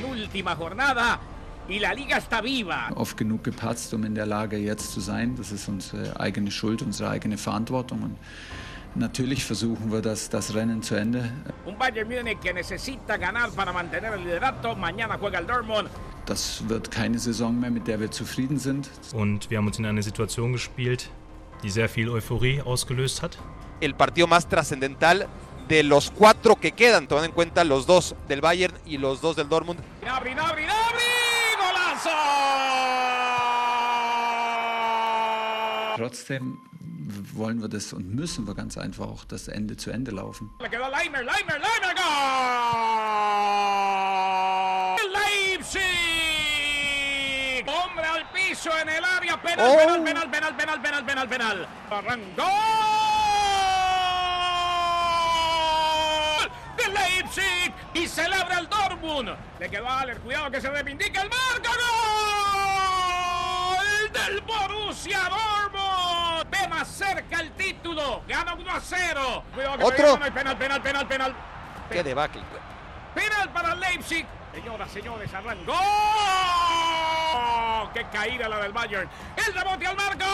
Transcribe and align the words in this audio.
penúltima 0.00 0.54
jornada 0.54 1.18
y 1.68 1.78
la 1.78 1.92
Liga 1.92 2.16
está 2.16 2.40
viva. 2.40 2.90
Oft 2.94 3.16
genug 3.16 3.42
gepatzt, 3.42 3.92
um 3.94 4.04
in 4.04 4.14
der 4.14 4.26
Lage 4.26 4.56
jetzt 4.56 4.92
zu 4.92 5.00
sein. 5.00 5.36
Das 5.36 5.52
ist 5.52 5.68
unsere 5.68 6.18
eigene 6.18 6.50
Schuld, 6.50 6.82
unsere 6.82 7.10
eigene 7.10 7.36
Verantwortung. 7.36 8.02
Und 8.02 8.16
natürlich 8.94 9.44
versuchen 9.44 9.92
wir 9.92 10.00
das, 10.00 10.30
das 10.30 10.54
Rennen 10.54 10.82
zu 10.82 10.94
Ende. 10.94 11.30
Un 11.66 11.76
Bayern 11.76 12.08
Múnich 12.08 12.40
que 12.40 12.52
necesita 12.54 13.16
ganar 13.16 13.50
para 13.50 13.72
mantener 13.72 14.14
el 14.14 14.24
liderato. 14.24 14.74
Mañana 14.76 15.18
juega 15.18 15.38
el 15.38 15.46
Dortmund. 15.46 15.90
Das 16.26 16.62
wird 16.68 16.90
keine 16.90 17.18
Saison 17.18 17.58
mehr, 17.58 17.70
mit 17.70 17.86
der 17.86 18.00
wir 18.00 18.10
zufrieden 18.10 18.58
sind. 18.58 18.88
Und 19.12 19.50
wir 19.50 19.58
haben 19.58 19.66
uns 19.66 19.78
in 19.78 19.86
eine 19.86 20.02
Situation 20.02 20.52
gespielt, 20.52 21.10
die 21.62 21.70
sehr 21.70 21.88
viel 21.88 22.08
Euphorie 22.08 22.62
ausgelöst 22.62 23.22
hat. 23.22 23.38
El 23.80 23.94
partido 23.94 24.26
más 24.26 24.48
trascendental 24.48 25.28
de 25.68 25.82
los 25.82 26.10
cuatro 26.10 26.56
que 26.56 26.72
quedan, 26.72 27.06
tomando 27.08 27.26
en 27.26 27.32
cuenta 27.32 27.62
los 27.64 27.86
dos 27.86 28.14
del 28.26 28.40
Bayern 28.40 28.74
y 28.86 28.96
los 28.98 29.20
dos 29.20 29.36
del 29.36 29.48
Dortmund. 29.48 29.80
Gnabry, 30.00 30.32
Gnabry, 30.32 30.64
Gnabry, 30.64 31.02
golazo! 31.58 32.10
Trotzdem 35.96 36.58
wollen 37.34 37.60
wir 37.60 37.68
das 37.68 37.92
und 37.92 38.14
müssen 38.14 38.46
wir 38.46 38.54
ganz 38.54 38.78
einfach 38.78 39.06
auch 39.08 39.24
das 39.24 39.48
Ende 39.48 39.76
zu 39.76 39.90
Ende 39.90 40.12
laufen. 40.12 40.50
Le 40.60 40.68
quedó 40.70 40.88
Leimer, 40.88 41.22
Leimer, 41.22 41.58
Leimer, 41.58 41.94
gol! 41.94 42.02
Leipzig! 45.12 45.80
Hombre 47.66 48.06
al 48.06 48.24
piso 48.32 48.70
en 48.80 48.88
el 48.88 49.04
área, 49.04 49.36
penal, 49.42 49.66
Oh. 49.68 49.76
penal, 50.04 50.30
penal, 50.30 50.32
penal, 50.56 50.56
penal, 50.56 50.80
penal, 50.82 51.04
penal, 51.04 51.28
penal. 51.28 51.68
Arrancó 51.90 52.48
de 56.76 56.88
Leipzig 56.92 57.72
y 57.94 58.06
celebra 58.06 58.58
el 58.58 58.68
Dortmund. 58.68 59.30
Le 59.58 59.70
quedó 59.70 59.88
a 59.88 60.00
Aller, 60.00 60.18
cuidado 60.20 60.50
que 60.50 60.60
se 60.60 60.70
reivindica 60.70 61.22
el 61.22 61.28
marco, 61.30 61.70
gol 63.76 64.12
del 64.12 64.40
Borussia 64.42 65.20
Dortmund. 65.28 66.50
Ve 66.50 66.68
más 66.68 66.88
cerca 66.88 67.40
el 67.40 67.52
título, 67.52 68.22
gana 68.26 68.54
1 68.54 68.70
a 68.70 68.80
0. 68.80 69.44
Cuidado 69.54 69.78
que 69.78 69.84
Otro. 69.84 70.18
hay 70.22 70.30
penal, 70.30 70.56
penal, 70.56 70.82
penal, 70.82 71.06
penal. 71.06 71.34
Qué 71.90 72.02
debacle. 72.02 72.42
Penal 73.14 73.50
para 73.50 73.74
Leipzig. 73.74 74.26
Señoras, 74.54 74.90
señores, 74.90 75.32
arrancó. 75.34 75.78
¡Qué 77.94 78.04
caída 78.12 78.48
la 78.48 78.58
del 78.58 78.72
Bayern! 78.72 79.08
El 79.36 79.54
rebote 79.54 79.86
al 79.86 79.96
marco. 79.96 80.24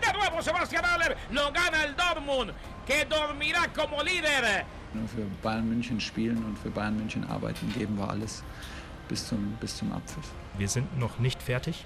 De 0.00 0.12
nuevo 0.12 0.42
Sebastián 0.42 0.84
Aller. 0.84 1.16
Lo 1.30 1.50
gana 1.52 1.84
el 1.84 1.96
Dortmund, 1.96 2.52
que 2.86 3.04
dormirá 3.04 3.68
como 3.74 4.02
líder. 4.02 4.64
Nur 4.94 5.08
für 5.08 5.26
Bayern 5.42 5.68
München 5.68 6.00
spielen 6.00 6.44
und 6.44 6.58
für 6.58 6.70
Bayern 6.70 6.96
München 6.96 7.24
arbeiten, 7.24 7.72
geben 7.76 7.98
wir 7.98 8.08
alles 8.08 8.44
bis 9.08 9.26
zum, 9.26 9.56
bis 9.60 9.76
zum 9.76 9.92
Abpfiff. 9.92 10.30
Wir 10.56 10.68
sind 10.68 10.98
noch 10.98 11.18
nicht 11.18 11.42
fertig, 11.42 11.84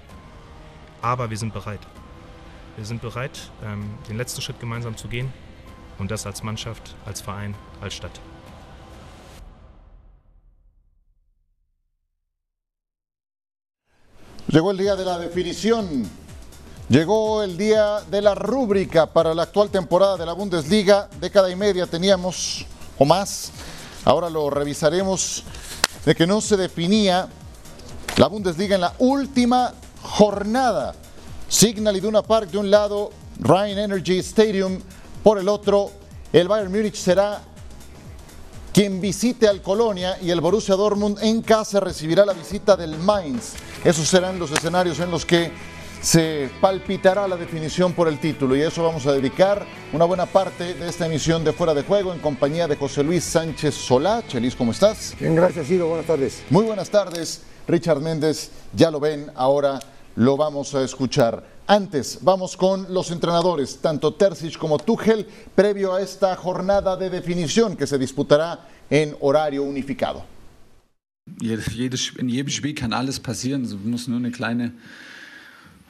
aber 1.01 1.29
wir 1.29 1.37
sind 1.37 1.53
bereit. 1.53 1.81
Wir 2.77 2.85
sind 2.85 3.01
bereit, 3.01 3.51
ähm, 3.63 3.83
den 4.07 4.17
letzten 4.17 4.41
Schritt 4.41 4.59
gemeinsam 4.59 4.95
zu 4.95 5.07
gehen 5.07 5.33
und 5.97 6.11
das 6.11 6.25
als 6.25 6.43
Mannschaft, 6.43 6.95
als 7.05 7.19
Verein, 7.19 7.55
als 7.81 7.95
Stadt. 7.95 8.19
Llegó 14.47 14.71
el 14.71 14.77
día 14.77 14.95
de 14.95 15.05
la 15.05 15.19
definición. 15.19 16.09
Llegó 16.89 17.43
el 17.43 17.55
día 17.55 18.01
de 18.09 18.19
la 18.19 18.33
rúbrica 18.33 19.05
para 19.05 19.35
la 19.35 19.43
actual 19.43 19.69
temporada 19.69 20.17
de 20.17 20.25
la 20.25 20.33
Bundesliga. 20.33 21.07
Década 21.21 21.51
y 21.51 21.55
media 21.55 21.85
teníamos 21.85 22.65
o 22.99 23.05
más. 23.05 23.51
Ahora 24.05 24.29
lo 24.29 24.49
revisaremos 24.51 25.43
de 26.05 26.13
que 26.13 26.27
no 26.27 26.41
se 26.41 26.55
definía 26.55 27.27
la 28.17 28.27
Bundesliga 28.27 28.75
en 28.75 28.81
la 28.81 28.93
última 28.99 29.73
jornada. 30.03 30.93
Signal 31.47 31.97
Iduna 31.97 32.21
Park 32.21 32.51
de 32.51 32.59
un 32.59 32.69
lado, 32.69 33.11
Rhein 33.39 33.77
Energy 33.79 34.19
Stadium 34.19 34.79
por 35.23 35.39
el 35.39 35.49
otro. 35.49 35.91
El 36.31 36.47
Bayern 36.47 36.71
Múnich 36.71 36.95
será 36.95 37.41
quien 38.71 39.01
visite 39.01 39.47
al 39.47 39.61
Colonia 39.61 40.17
y 40.21 40.29
el 40.29 40.41
Borussia 40.41 40.75
Dortmund 40.75 41.17
en 41.21 41.41
casa 41.41 41.79
recibirá 41.79 42.25
la 42.25 42.33
visita 42.33 42.75
del 42.75 42.97
Mainz. 42.99 43.53
Esos 43.83 44.07
serán 44.07 44.37
los 44.37 44.51
escenarios 44.51 44.99
en 44.99 45.09
los 45.09 45.25
que 45.25 45.51
se 46.01 46.49
palpitará 46.61 47.27
la 47.27 47.35
definición 47.35 47.93
por 47.93 48.07
el 48.07 48.19
título 48.19 48.55
y 48.55 48.61
a 48.61 48.67
eso 48.67 48.83
vamos 48.83 49.05
a 49.05 49.11
dedicar 49.11 49.65
una 49.91 50.05
buena 50.05 50.25
parte 50.25 50.73
de 50.73 50.87
esta 50.87 51.05
emisión 51.05 51.43
de 51.43 51.51
Fuera 51.51 51.73
de 51.73 51.83
Juego 51.83 52.13
en 52.13 52.19
compañía 52.19 52.67
de 52.67 52.75
José 52.75 53.03
Luis 53.03 53.23
Sánchez 53.23 53.75
Solá. 53.75 54.23
Chelis, 54.27 54.55
¿cómo 54.55 54.71
estás? 54.71 55.15
Bien, 55.19 55.35
gracias, 55.35 55.67
Ciro. 55.67 55.87
Buenas 55.87 56.05
tardes. 56.05 56.43
Muy 56.49 56.65
buenas 56.65 56.89
tardes, 56.89 57.41
Richard 57.67 57.99
Méndez. 57.99 58.51
Ya 58.73 58.89
lo 58.89 58.99
ven, 58.99 59.29
ahora 59.35 59.79
lo 60.15 60.37
vamos 60.37 60.73
a 60.73 60.83
escuchar. 60.83 61.43
Antes, 61.67 62.19
vamos 62.21 62.57
con 62.57 62.91
los 62.91 63.11
entrenadores, 63.11 63.77
tanto 63.79 64.13
Terzic 64.13 64.57
como 64.57 64.79
Tuchel, 64.79 65.27
previo 65.53 65.93
a 65.93 66.01
esta 66.01 66.35
jornada 66.35 66.95
de 66.95 67.09
definición 67.09 67.75
que 67.75 67.85
se 67.85 67.97
disputará 67.97 68.67
en 68.89 69.15
horario 69.19 69.63
unificado. 69.63 70.23
Jedes, 71.39 71.65
jedes, 71.65 72.11
in 72.17 72.27
jedem 72.27 72.49
Spiel 72.49 72.73
kann 72.73 72.91
alles 72.91 73.19
passieren. 73.19 73.63
Es 73.63 73.73
muss 73.73 74.07
nur 74.07 74.17
eine 74.17 74.31
kleine 74.31 74.73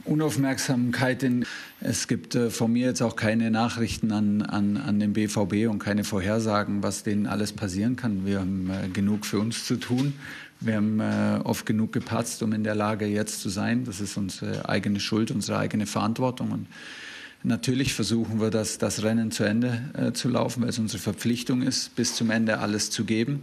Unaufmerksamkeit 0.05 1.23
in. 1.23 1.45
Es 1.81 2.07
gibt 2.07 2.35
äh, 2.35 2.49
von 2.49 2.71
mir 2.71 2.87
jetzt 2.87 3.01
auch 3.01 3.15
keine 3.15 3.51
Nachrichten 3.51 4.11
an, 4.11 4.41
an, 4.41 4.77
an 4.77 4.99
den 4.99 5.13
BVB 5.13 5.69
und 5.69 5.79
keine 5.79 6.03
Vorhersagen, 6.03 6.83
was 6.83 7.03
denen 7.03 7.27
alles 7.27 7.53
passieren 7.53 7.95
kann. 7.95 8.25
Wir 8.25 8.39
haben 8.39 8.69
äh, 8.69 8.89
genug 8.89 9.25
für 9.25 9.39
uns 9.39 9.65
zu 9.65 9.77
tun. 9.77 10.13
Wir 10.61 10.75
haben 10.75 10.99
äh, 10.99 11.39
oft 11.43 11.65
genug 11.65 11.93
gepatzt, 11.93 12.43
um 12.43 12.51
in 12.51 12.63
der 12.63 12.75
Lage 12.75 13.05
jetzt 13.05 13.41
zu 13.41 13.49
sein. 13.49 13.85
Das 13.85 14.01
ist 14.01 14.17
unsere 14.17 14.67
eigene 14.67 14.99
Schuld, 14.99 15.31
unsere 15.31 15.57
eigene 15.57 15.85
Verantwortung. 15.85 16.51
Und 16.51 16.67
natürlich 17.43 17.93
versuchen 17.93 18.41
wir, 18.41 18.49
das, 18.49 18.77
das 18.77 19.03
Rennen 19.03 19.31
zu 19.31 19.45
Ende 19.45 19.81
äh, 19.97 20.11
zu 20.11 20.27
laufen, 20.27 20.63
weil 20.63 20.69
es 20.69 20.79
unsere 20.79 21.01
Verpflichtung 21.01 21.61
ist, 21.61 21.95
bis 21.95 22.15
zum 22.15 22.29
Ende 22.29 22.59
alles 22.59 22.91
zu 22.91 23.05
geben. 23.05 23.41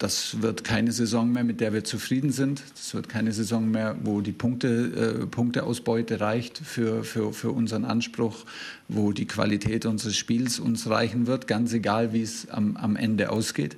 Das 0.00 0.40
wird 0.40 0.64
keine 0.64 0.92
Saison 0.92 1.30
mehr, 1.30 1.44
mit 1.44 1.60
der 1.60 1.74
wir 1.74 1.84
zufrieden 1.84 2.32
sind. 2.32 2.62
Das 2.74 2.94
wird 2.94 3.10
keine 3.10 3.34
Saison 3.34 3.70
mehr, 3.70 3.96
wo 4.02 4.22
die 4.22 4.32
Punkte, 4.32 5.20
äh, 5.20 5.26
Punkteausbeute 5.26 6.20
reicht 6.20 6.56
für, 6.56 7.04
für, 7.04 7.34
für 7.34 7.50
unseren 7.50 7.84
Anspruch, 7.84 8.46
wo 8.88 9.12
die 9.12 9.26
Qualität 9.26 9.84
unseres 9.84 10.16
Spiels 10.16 10.58
uns 10.58 10.88
reichen 10.88 11.26
wird, 11.26 11.46
ganz 11.46 11.74
egal, 11.74 12.14
wie 12.14 12.22
es 12.22 12.48
am, 12.48 12.78
am 12.78 12.96
Ende 12.96 13.30
ausgeht 13.30 13.76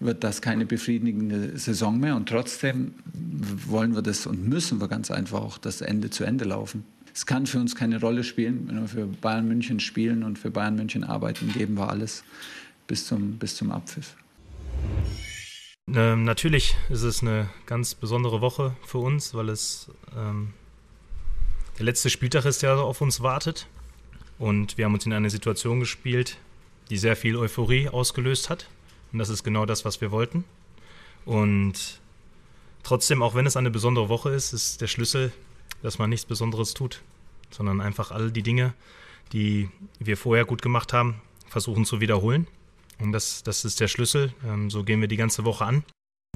wird 0.00 0.22
das 0.24 0.42
keine 0.42 0.66
befriedigende 0.66 1.56
Saison 1.56 1.98
mehr. 1.98 2.14
Und 2.16 2.28
trotzdem 2.28 2.92
wollen 3.66 3.94
wir 3.94 4.02
das 4.02 4.26
und 4.26 4.46
müssen 4.46 4.80
wir 4.80 4.88
ganz 4.88 5.10
einfach 5.10 5.40
auch 5.40 5.56
das 5.56 5.80
Ende 5.80 6.10
zu 6.10 6.24
Ende 6.24 6.44
laufen. 6.44 6.84
Es 7.14 7.24
kann 7.24 7.46
für 7.46 7.58
uns 7.58 7.74
keine 7.74 8.00
Rolle 8.00 8.22
spielen, 8.22 8.64
wenn 8.66 8.80
wir 8.82 8.88
für 8.88 9.06
Bayern 9.06 9.48
München 9.48 9.80
spielen 9.80 10.24
und 10.24 10.38
für 10.38 10.50
Bayern 10.50 10.74
München 10.74 11.04
arbeiten, 11.04 11.50
geben 11.52 11.78
wir 11.78 11.88
alles 11.88 12.22
bis 12.86 13.06
zum, 13.06 13.38
bis 13.38 13.56
zum 13.56 13.70
Abpfiff. 13.70 14.14
Ähm, 15.92 16.24
natürlich 16.24 16.76
ist 16.88 17.02
es 17.02 17.22
eine 17.22 17.48
ganz 17.66 17.94
besondere 17.94 18.40
Woche 18.40 18.74
für 18.84 18.98
uns, 18.98 19.34
weil 19.34 19.48
es 19.48 19.90
ähm, 20.16 20.54
der 21.78 21.84
letzte 21.84 22.10
Spieltag 22.10 22.46
ist, 22.46 22.62
der 22.62 22.78
auf 22.78 23.00
uns 23.00 23.20
wartet. 23.20 23.66
Und 24.38 24.78
wir 24.78 24.86
haben 24.86 24.94
uns 24.94 25.06
in 25.06 25.12
eine 25.12 25.30
Situation 25.30 25.80
gespielt, 25.80 26.38
die 26.90 26.96
sehr 26.96 27.16
viel 27.16 27.36
Euphorie 27.36 27.88
ausgelöst 27.88 28.50
hat. 28.50 28.68
Und 29.12 29.18
das 29.18 29.28
ist 29.28 29.44
genau 29.44 29.66
das, 29.66 29.84
was 29.84 30.00
wir 30.00 30.10
wollten. 30.10 30.44
Und 31.24 32.00
trotzdem, 32.82 33.22
auch 33.22 33.34
wenn 33.34 33.46
es 33.46 33.56
eine 33.56 33.70
besondere 33.70 34.08
Woche 34.08 34.30
ist, 34.30 34.52
ist 34.52 34.80
der 34.80 34.88
Schlüssel, 34.88 35.32
dass 35.82 35.98
man 35.98 36.10
nichts 36.10 36.26
Besonderes 36.26 36.74
tut, 36.74 37.02
sondern 37.50 37.80
einfach 37.80 38.10
all 38.10 38.30
die 38.32 38.42
Dinge, 38.42 38.74
die 39.32 39.68
wir 40.00 40.16
vorher 40.16 40.44
gut 40.44 40.62
gemacht 40.62 40.92
haben, 40.92 41.20
versuchen 41.48 41.84
zu 41.84 42.00
wiederholen. 42.00 42.48
Und 43.00 43.12
das, 43.12 43.42
das 43.42 43.64
ist 43.64 43.80
der 43.80 43.88
Schlüssel. 43.88 44.32
Ähm, 44.44 44.70
so 44.70 44.84
gehen 44.84 45.00
wir 45.00 45.08
die 45.08 45.16
ganze 45.16 45.44
Woche 45.44 45.64
an. 45.64 45.84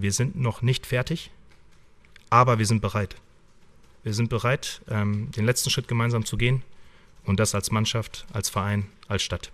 Wir 0.00 0.12
sind 0.12 0.36
noch 0.36 0.62
nicht 0.62 0.86
fertig, 0.86 1.30
aber 2.30 2.58
wir 2.58 2.66
sind 2.66 2.80
bereit. 2.80 3.16
Wir 4.04 4.14
sind 4.14 4.30
bereit, 4.30 4.80
ähm, 4.88 5.30
den 5.32 5.44
letzten 5.44 5.70
Schritt 5.70 5.88
gemeinsam 5.88 6.24
zu 6.24 6.36
gehen 6.36 6.62
und 7.24 7.40
das 7.40 7.54
als 7.54 7.70
Mannschaft, 7.70 8.26
als 8.32 8.48
Verein, 8.48 8.86
als 9.08 9.22
Stadt. 9.22 9.50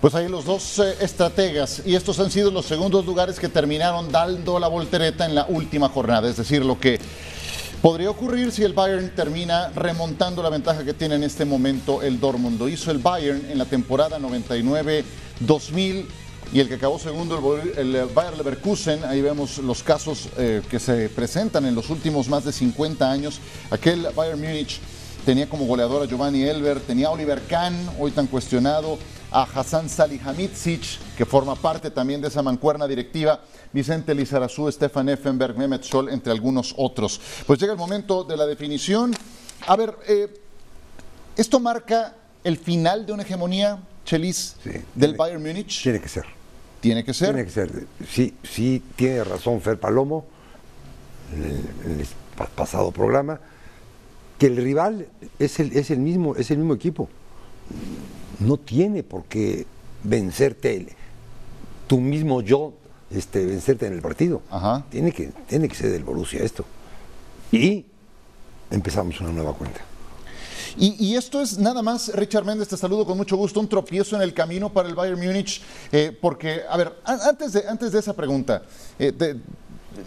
Pues 0.00 0.14
ahí 0.14 0.28
los 0.28 0.44
dos 0.44 0.78
eh, 0.80 0.96
estrategas 1.00 1.82
y 1.86 1.94
estos 1.94 2.20
han 2.20 2.30
sido 2.30 2.50
los 2.50 2.66
segundos 2.66 3.06
lugares 3.06 3.40
que 3.40 3.48
terminaron 3.48 4.12
dando 4.12 4.58
la 4.58 4.68
voltereta 4.68 5.24
en 5.24 5.34
la 5.34 5.46
última 5.46 5.88
jornada, 5.88 6.28
es 6.28 6.36
decir, 6.36 6.62
lo 6.62 6.78
que 6.78 7.00
podría 7.84 8.08
ocurrir 8.08 8.50
si 8.50 8.62
el 8.62 8.72
Bayern 8.72 9.10
termina 9.14 9.68
remontando 9.74 10.42
la 10.42 10.48
ventaja 10.48 10.84
que 10.84 10.94
tiene 10.94 11.16
en 11.16 11.22
este 11.22 11.44
momento 11.44 12.00
el 12.00 12.18
Dortmund. 12.18 12.66
Hizo 12.66 12.90
el 12.90 12.96
Bayern 12.96 13.44
en 13.50 13.58
la 13.58 13.66
temporada 13.66 14.18
99-2000 14.18 16.06
y 16.54 16.60
el 16.60 16.68
que 16.68 16.76
acabó 16.76 16.98
segundo, 16.98 17.34
el, 17.36 17.42
Bor- 17.42 17.78
el 17.78 18.06
Bayer 18.14 18.38
Leverkusen, 18.38 19.04
ahí 19.04 19.20
vemos 19.20 19.58
los 19.58 19.82
casos 19.82 20.30
eh, 20.38 20.62
que 20.70 20.78
se 20.80 21.10
presentan 21.10 21.66
en 21.66 21.74
los 21.74 21.90
últimos 21.90 22.26
más 22.28 22.46
de 22.46 22.52
50 22.52 23.10
años, 23.10 23.38
aquel 23.70 24.08
Bayern 24.16 24.40
Múnich 24.40 24.80
tenía 25.26 25.46
como 25.46 25.66
goleador 25.66 26.02
a 26.04 26.06
Giovanni 26.06 26.42
Elber, 26.42 26.80
tenía 26.80 27.08
a 27.08 27.10
Oliver 27.10 27.42
Kahn, 27.46 27.74
hoy 27.98 28.12
tan 28.12 28.28
cuestionado, 28.28 28.98
a 29.34 29.42
Hassan 29.42 29.88
Salihamidzic, 29.88 31.16
que 31.18 31.26
forma 31.26 31.56
parte 31.56 31.90
también 31.90 32.20
de 32.20 32.28
esa 32.28 32.40
mancuerna 32.40 32.86
directiva, 32.86 33.40
Vicente 33.72 34.14
Lizarazú, 34.14 34.70
Stefan 34.70 35.08
Effenberg, 35.08 35.58
Mehmet 35.58 35.82
Sol, 35.82 36.08
entre 36.08 36.30
algunos 36.30 36.72
otros. 36.78 37.20
Pues 37.44 37.58
llega 37.58 37.72
el 37.72 37.78
momento 37.78 38.22
de 38.22 38.36
la 38.36 38.46
definición. 38.46 39.12
A 39.66 39.74
ver, 39.74 39.96
eh, 40.06 40.32
¿esto 41.36 41.58
marca 41.58 42.14
el 42.44 42.58
final 42.58 43.04
de 43.06 43.12
una 43.12 43.24
hegemonía, 43.24 43.82
Chelis, 44.04 44.54
del 44.94 45.16
Bayern 45.16 45.42
Múnich? 45.42 45.82
Tiene 45.82 46.00
que 46.00 46.08
ser. 46.08 46.26
Tiene 46.80 47.04
que 47.04 47.12
ser. 47.12 47.34
Tiene 47.34 47.44
que 47.44 47.50
ser. 47.50 47.86
Sí, 48.08 48.34
sí, 48.44 48.84
tiene 48.94 49.24
razón 49.24 49.60
Fer 49.60 49.80
Palomo, 49.80 50.26
en 51.32 52.00
el, 52.00 52.06
pasado 52.54 52.92
programa, 52.92 53.40
que 54.38 54.46
el 54.46 54.56
rival 54.58 55.08
es 55.40 55.58
el, 55.58 55.76
es 55.76 55.90
el, 55.90 55.98
mismo, 55.98 56.36
es 56.36 56.52
el 56.52 56.58
mismo 56.58 56.74
equipo. 56.74 57.08
No 58.40 58.56
tiene 58.56 59.02
por 59.02 59.24
qué 59.24 59.66
vencerte 60.02 60.86
tu 61.86 61.98
mismo 62.00 62.40
yo, 62.40 62.74
este, 63.10 63.44
vencerte 63.44 63.86
en 63.86 63.92
el 63.92 64.02
partido. 64.02 64.42
Tiene, 64.90 65.12
que, 65.12 65.32
tiene 65.46 65.68
que 65.68 65.74
ser 65.74 65.90
del 65.90 66.04
Borussia 66.04 66.42
esto. 66.42 66.64
Y 67.52 67.86
empezamos 68.70 69.20
una 69.20 69.32
nueva 69.32 69.54
cuenta. 69.54 69.80
Y, 70.76 71.14
esto 71.14 71.40
es 71.40 71.56
nada 71.56 71.82
más, 71.82 72.12
Richard 72.14 72.44
Méndez, 72.44 72.66
te 72.66 72.76
saludo 72.76 73.06
con 73.06 73.16
mucho 73.16 73.36
gusto, 73.36 73.60
un 73.60 73.68
tropiezo 73.68 74.16
en 74.16 74.22
el 74.22 74.34
camino 74.34 74.72
para 74.72 74.88
el 74.88 74.96
Bayern 74.96 75.20
Múnich, 75.20 75.62
eh, 75.92 76.16
porque, 76.20 76.62
a 76.68 76.76
ver, 76.76 76.98
antes 77.04 77.52
de, 77.52 77.68
antes 77.68 77.92
de 77.92 78.00
esa 78.00 78.12
pregunta, 78.12 78.62
eh, 78.98 79.12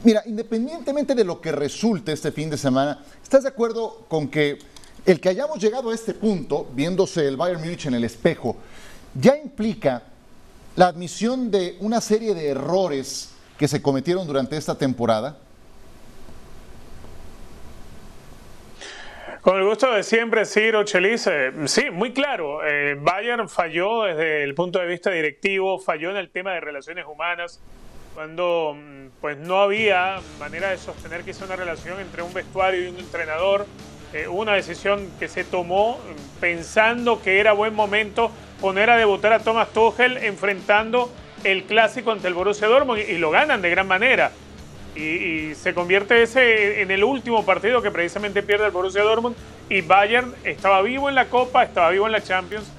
mira, 0.04 0.24
independientemente 0.26 1.16
de 1.16 1.24
lo 1.24 1.40
que 1.40 1.54
resulte 1.54 2.12
este 2.12 2.34
fin 2.34 2.50
de 2.50 2.58
semana, 2.58 3.02
¿estás 3.24 3.44
de 3.44 3.50
acuerdo 3.50 4.06
con 4.10 4.28
que 4.28 4.60
el 5.08 5.22
que 5.22 5.30
hayamos 5.30 5.60
llegado 5.60 5.90
a 5.90 5.96
este 5.96 6.14
punto, 6.14 6.68
viéndose 6.74 7.26
el 7.26 7.38
Bayern 7.38 7.62
Múnich 7.62 7.86
en 7.86 7.94
el 7.94 8.04
espejo, 8.04 8.58
ya 9.14 9.38
implica 9.38 10.04
la 10.76 10.88
admisión 10.88 11.50
de 11.50 11.78
una 11.80 12.02
serie 12.02 12.36
de 12.36 12.50
errores 12.50 13.34
que 13.58 13.70
se 13.70 13.82
cometieron 13.82 14.28
durante 14.28 14.58
esta 14.58 14.78
temporada? 14.78 15.38
Con 19.42 19.58
el 19.60 19.66
gusto 19.66 19.94
de 19.94 20.04
siempre, 20.04 20.46
Ciro 20.46 20.84
Chelis. 20.84 21.30
sí, 21.68 21.90
muy 21.90 22.12
claro. 22.12 22.68
Eh, 22.68 22.98
Bayern 23.00 23.48
falló 23.48 24.04
desde 24.04 24.44
el 24.44 24.54
punto 24.54 24.80
de 24.80 24.88
vista 24.88 25.10
directivo, 25.10 25.80
falló 25.80 26.12
en 26.12 26.18
el 26.18 26.30
tema 26.30 26.52
de 26.52 26.60
relaciones 26.60 27.06
humanas, 27.06 27.62
cuando 28.14 28.76
mm, 28.76 29.08
pues 29.22 29.38
no 29.38 29.62
había 29.62 30.20
manera 30.38 30.72
de 30.72 30.78
sostener 30.78 31.24
que 31.24 31.32
una 31.46 31.56
relación 31.56 31.98
entre 32.02 32.24
un 32.24 32.34
vestuario 32.34 32.84
y 32.84 32.88
un 32.90 32.98
entrenador. 32.98 33.66
Eh, 34.14 34.28
una 34.28 34.54
decisión 34.54 35.10
que 35.20 35.28
se 35.28 35.44
tomó 35.44 35.98
mm, 35.98 36.40
pensando 36.40 37.22
que 37.22 37.40
era 37.40 37.54
buen 37.54 37.74
momento 37.74 38.32
poner 38.62 38.90
a 38.90 38.98
debutar 38.98 39.34
a 39.34 39.40
Thomas 39.40 39.70
Tuchel 39.70 40.18
enfrentando 40.18 41.12
el 41.44 41.64
clásico 41.66 42.12
ante 42.12 42.28
el 42.28 42.34
Borussia 42.34 42.68
Dortmund 42.68 43.00
y 43.00 43.18
lo 43.18 43.30
ganan 43.32 43.62
de 43.62 43.70
gran 43.70 43.88
manera 43.88 44.32
y, 44.98 45.56
se 45.56 45.74
convierte 45.74 46.22
ese 46.24 46.82
en 46.82 46.92
el 46.92 47.04
último 47.04 47.46
partido 47.46 47.82
que 47.82 47.92
precisamente 47.92 48.44
pierde 48.44 48.66
el 48.66 48.72
Borussia 48.72 49.04
Dortmund 49.04 49.36
y 49.70 49.82
Bayern 49.82 50.34
estaba 50.44 50.82
vivo 50.82 51.10
en 51.10 51.16
la 51.16 51.26
Copa, 51.26 51.64
estaba 51.64 51.90
vivo 51.90 52.06
en 52.06 52.12
la 52.12 52.22
Champions 52.22 52.72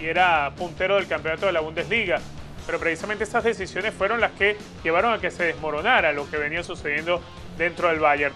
y 0.00 0.06
era 0.06 0.52
puntero 0.56 0.96
del 0.96 1.06
campeonato 1.06 1.46
de 1.46 1.52
la 1.52 1.60
Bundesliga. 1.60 2.20
Pero 2.66 2.78
precisamente 2.80 3.24
estas 3.24 3.44
decisiones 3.44 3.94
fueron 3.94 4.20
las 4.20 4.32
que 4.32 4.56
llevaron 4.82 5.12
a 5.12 5.20
que 5.20 5.30
se 5.30 5.44
desmoronara 5.44 6.12
lo 6.12 6.28
que 6.28 6.36
venía 6.36 6.62
sucediendo 6.62 7.20
dentro 7.56 7.88
del 7.88 8.00
Bayern. 8.00 8.34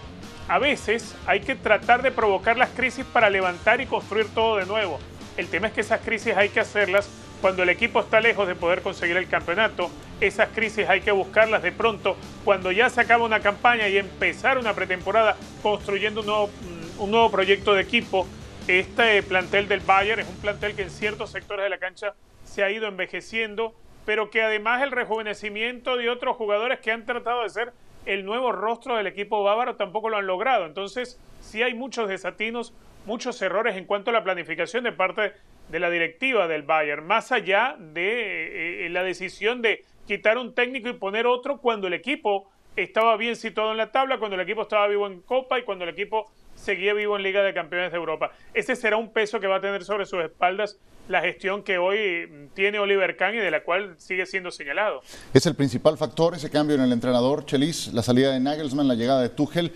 A 0.51 0.59
veces 0.59 1.15
hay 1.27 1.39
que 1.39 1.55
tratar 1.55 2.01
de 2.01 2.11
provocar 2.11 2.57
las 2.57 2.71
crisis 2.71 3.05
para 3.05 3.29
levantar 3.29 3.79
y 3.79 3.85
construir 3.85 4.27
todo 4.33 4.57
de 4.57 4.65
nuevo. 4.65 4.99
El 5.37 5.47
tema 5.47 5.67
es 5.67 5.73
que 5.73 5.79
esas 5.79 6.01
crisis 6.01 6.35
hay 6.35 6.49
que 6.49 6.59
hacerlas 6.59 7.09
cuando 7.39 7.63
el 7.63 7.69
equipo 7.69 8.01
está 8.01 8.19
lejos 8.19 8.49
de 8.49 8.55
poder 8.55 8.81
conseguir 8.81 9.15
el 9.15 9.29
campeonato, 9.29 9.89
esas 10.19 10.49
crisis 10.49 10.89
hay 10.89 10.99
que 10.99 11.11
buscarlas 11.13 11.63
de 11.63 11.71
pronto 11.71 12.17
cuando 12.43 12.69
ya 12.73 12.89
se 12.89 12.99
acaba 12.99 13.23
una 13.23 13.39
campaña 13.39 13.87
y 13.87 13.97
empezar 13.97 14.57
una 14.57 14.73
pretemporada 14.73 15.37
construyendo 15.63 16.19
un 16.19 16.27
nuevo, 16.27 16.47
mm, 16.47 17.01
un 17.01 17.11
nuevo 17.11 17.31
proyecto 17.31 17.73
de 17.73 17.83
equipo. 17.83 18.27
Este 18.67 19.23
plantel 19.23 19.69
del 19.69 19.79
Bayern 19.79 20.19
es 20.19 20.27
un 20.27 20.35
plantel 20.35 20.75
que 20.75 20.81
en 20.81 20.89
ciertos 20.89 21.31
sectores 21.31 21.63
de 21.63 21.69
la 21.69 21.77
cancha 21.77 22.13
se 22.43 22.61
ha 22.61 22.69
ido 22.69 22.89
envejeciendo, 22.89 23.73
pero 24.05 24.29
que 24.29 24.41
además 24.41 24.83
el 24.83 24.91
rejuvenecimiento 24.91 25.95
de 25.95 26.09
otros 26.09 26.35
jugadores 26.35 26.81
que 26.81 26.91
han 26.91 27.05
tratado 27.05 27.43
de 27.43 27.49
ser 27.49 27.73
el 28.05 28.25
nuevo 28.25 28.51
rostro 28.51 28.95
del 28.95 29.07
equipo 29.07 29.43
bávaro 29.43 29.75
tampoco 29.75 30.09
lo 30.09 30.17
han 30.17 30.27
logrado. 30.27 30.65
Entonces, 30.65 31.19
sí 31.39 31.61
hay 31.63 31.73
muchos 31.73 32.09
desatinos, 32.09 32.73
muchos 33.05 33.41
errores 33.41 33.75
en 33.75 33.85
cuanto 33.85 34.09
a 34.09 34.13
la 34.13 34.23
planificación 34.23 34.83
de 34.83 34.91
parte 34.91 35.33
de 35.69 35.79
la 35.79 35.89
directiva 35.89 36.47
del 36.47 36.63
Bayern, 36.63 37.05
más 37.05 37.31
allá 37.31 37.75
de 37.79 38.85
eh, 38.85 38.89
la 38.89 39.03
decisión 39.03 39.61
de 39.61 39.85
quitar 40.07 40.37
un 40.37 40.53
técnico 40.53 40.89
y 40.89 40.93
poner 40.93 41.25
otro 41.25 41.57
cuando 41.57 41.87
el 41.87 41.93
equipo 41.93 42.49
estaba 42.75 43.17
bien 43.17 43.35
situado 43.35 43.71
en 43.71 43.77
la 43.77 43.91
tabla, 43.91 44.17
cuando 44.17 44.35
el 44.35 44.41
equipo 44.41 44.63
estaba 44.63 44.87
vivo 44.87 45.07
en 45.07 45.21
Copa 45.21 45.59
y 45.59 45.63
cuando 45.63 45.83
el 45.83 45.89
equipo 45.91 46.31
seguía 46.61 46.93
vivo 46.93 47.17
en 47.17 47.23
Liga 47.23 47.43
de 47.43 47.53
Campeones 47.53 47.91
de 47.91 47.97
Europa. 47.97 48.31
Ese 48.53 48.75
será 48.75 48.97
un 48.97 49.11
peso 49.11 49.39
que 49.39 49.47
va 49.47 49.57
a 49.57 49.61
tener 49.61 49.83
sobre 49.83 50.05
sus 50.05 50.23
espaldas 50.23 50.77
la 51.07 51.21
gestión 51.21 51.63
que 51.63 51.77
hoy 51.77 52.49
tiene 52.53 52.79
Oliver 52.79 53.17
Kahn 53.17 53.35
y 53.35 53.39
de 53.39 53.51
la 53.51 53.63
cual 53.63 53.95
sigue 53.97 54.25
siendo 54.25 54.51
señalado. 54.51 55.01
Es 55.33 55.45
el 55.45 55.55
principal 55.55 55.97
factor 55.97 56.35
ese 56.35 56.49
cambio 56.49 56.75
en 56.75 56.81
el 56.83 56.91
entrenador, 56.91 57.45
Chelis, 57.45 57.91
la 57.93 58.03
salida 58.03 58.31
de 58.31 58.39
Nagelsmann, 58.39 58.87
la 58.87 58.95
llegada 58.95 59.21
de 59.21 59.29
Tuchel. 59.29 59.73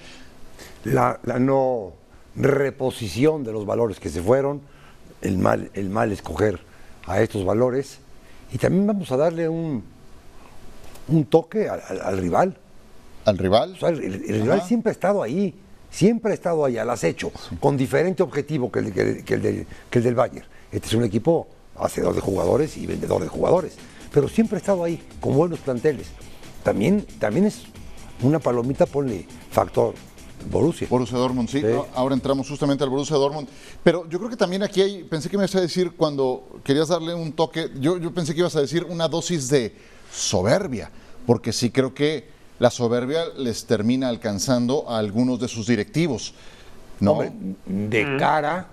La, 0.85 1.19
la 1.23 1.39
no 1.39 1.93
reposición 2.35 3.43
de 3.43 3.51
los 3.51 3.65
valores 3.65 3.99
que 3.99 4.09
se 4.09 4.21
fueron, 4.21 4.61
el 5.21 5.37
mal, 5.37 5.71
el 5.73 5.89
mal 5.89 6.11
escoger 6.11 6.59
a 7.05 7.21
estos 7.21 7.43
valores. 7.43 7.99
Y 8.53 8.57
también 8.57 8.85
vamos 8.85 9.11
a 9.11 9.17
darle 9.17 9.49
un, 9.49 9.83
un 11.07 11.25
toque 11.25 11.67
al, 11.67 12.17
rival. 12.17 12.57
¿Al 13.25 13.37
rival? 13.37 13.77
el, 13.81 14.23
rival 14.23 14.61
siempre 14.61 14.91
ha 14.91 14.93
estado 14.93 15.23
ahí, 15.23 15.55
siempre 15.95 16.31
ha 16.31 16.33
estado 16.33 16.65
ahí, 16.65 16.77
al 16.77 16.89
acecho, 16.89 17.31
con 17.61 17.77
diferente 17.77 18.21
objetivo 18.21 18.69
que 18.69 18.79
el, 18.79 18.93
que, 18.93 19.33
el 19.33 19.41
del, 19.41 19.67
que 19.89 19.99
el 19.99 20.03
del 20.03 20.15
Bayern. 20.15 20.45
Este 20.71 20.87
es 20.87 20.93
un 20.93 21.05
equipo 21.05 21.47
hacedor 21.77 22.13
de 22.13 22.19
jugadores 22.19 22.75
y 22.75 22.85
vendedor 22.85 23.21
de 23.21 23.29
jugadores, 23.29 23.75
pero 24.11 24.27
siempre 24.27 24.57
ha 24.57 24.59
estado 24.59 24.83
ahí, 24.83 25.01
con 25.21 25.35
buenos 25.35 25.59
planteles. 25.59 26.07
También, 26.63 27.05
también 27.19 27.45
es 27.45 27.63
una 28.21 28.39
palomita, 28.39 28.85
ponle 28.85 29.25
factor 29.51 29.93
Borussia. 30.51 30.85
Borussia 30.89 31.17
Dortmund, 31.17 31.47
sí. 31.47 31.63
Ahora 31.93 32.13
entramos 32.13 32.49
justamente 32.49 32.83
al 32.83 32.89
Borussia 32.89 33.15
Dortmund. 33.15 33.47
Pero 33.81 34.07
yo 34.09 34.19
creo 34.19 34.29
que 34.29 34.35
también 34.35 34.63
aquí 34.63 34.81
hay, 34.81 35.03
pensé 35.05 35.29
que 35.29 35.37
me 35.37 35.43
ibas 35.43 35.55
a 35.55 35.61
decir 35.61 35.93
cuando 35.95 36.59
querías 36.63 36.89
darle 36.89 37.13
un 37.13 37.31
toque, 37.31 37.69
yo, 37.79 37.97
yo 37.97 38.13
pensé 38.13 38.33
que 38.33 38.41
ibas 38.41 38.55
a 38.57 38.61
decir 38.61 38.83
una 38.83 39.07
dosis 39.07 39.47
de 39.47 39.73
soberbia, 40.11 40.91
porque 41.25 41.53
sí 41.53 41.71
creo 41.71 41.93
que 41.93 42.34
la 42.59 42.69
soberbia 42.69 43.25
les 43.37 43.65
termina 43.65 44.09
alcanzando 44.09 44.89
a 44.89 44.97
algunos 44.97 45.39
de 45.39 45.47
sus 45.47 45.67
directivos. 45.67 46.33
¿no? 46.99 47.19
de 47.65 48.17
cara 48.17 48.67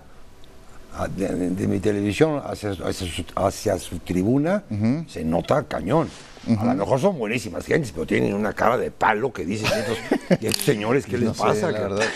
de, 1.15 1.67
mi 1.67 1.79
televisión 1.79 2.41
hacia, 2.45 3.79
su, 3.79 3.99
tribuna, 3.99 4.63
se 5.07 5.23
nota 5.23 5.63
cañón. 5.63 6.09
A 6.59 6.65
lo 6.65 6.73
mejor 6.73 6.99
son 6.99 7.17
buenísimas 7.17 7.65
gentes, 7.65 7.91
pero 7.93 8.05
tienen 8.05 8.33
una 8.33 8.53
cara 8.53 8.77
de 8.77 8.91
palo 8.91 9.31
que 9.31 9.45
dicen 9.45 9.71
estos, 10.29 10.63
señores, 10.63 11.05
¿qué 11.05 11.17
les 11.17 11.35
pasa? 11.37 11.71
la 11.71 11.79
verdad. 11.79 12.05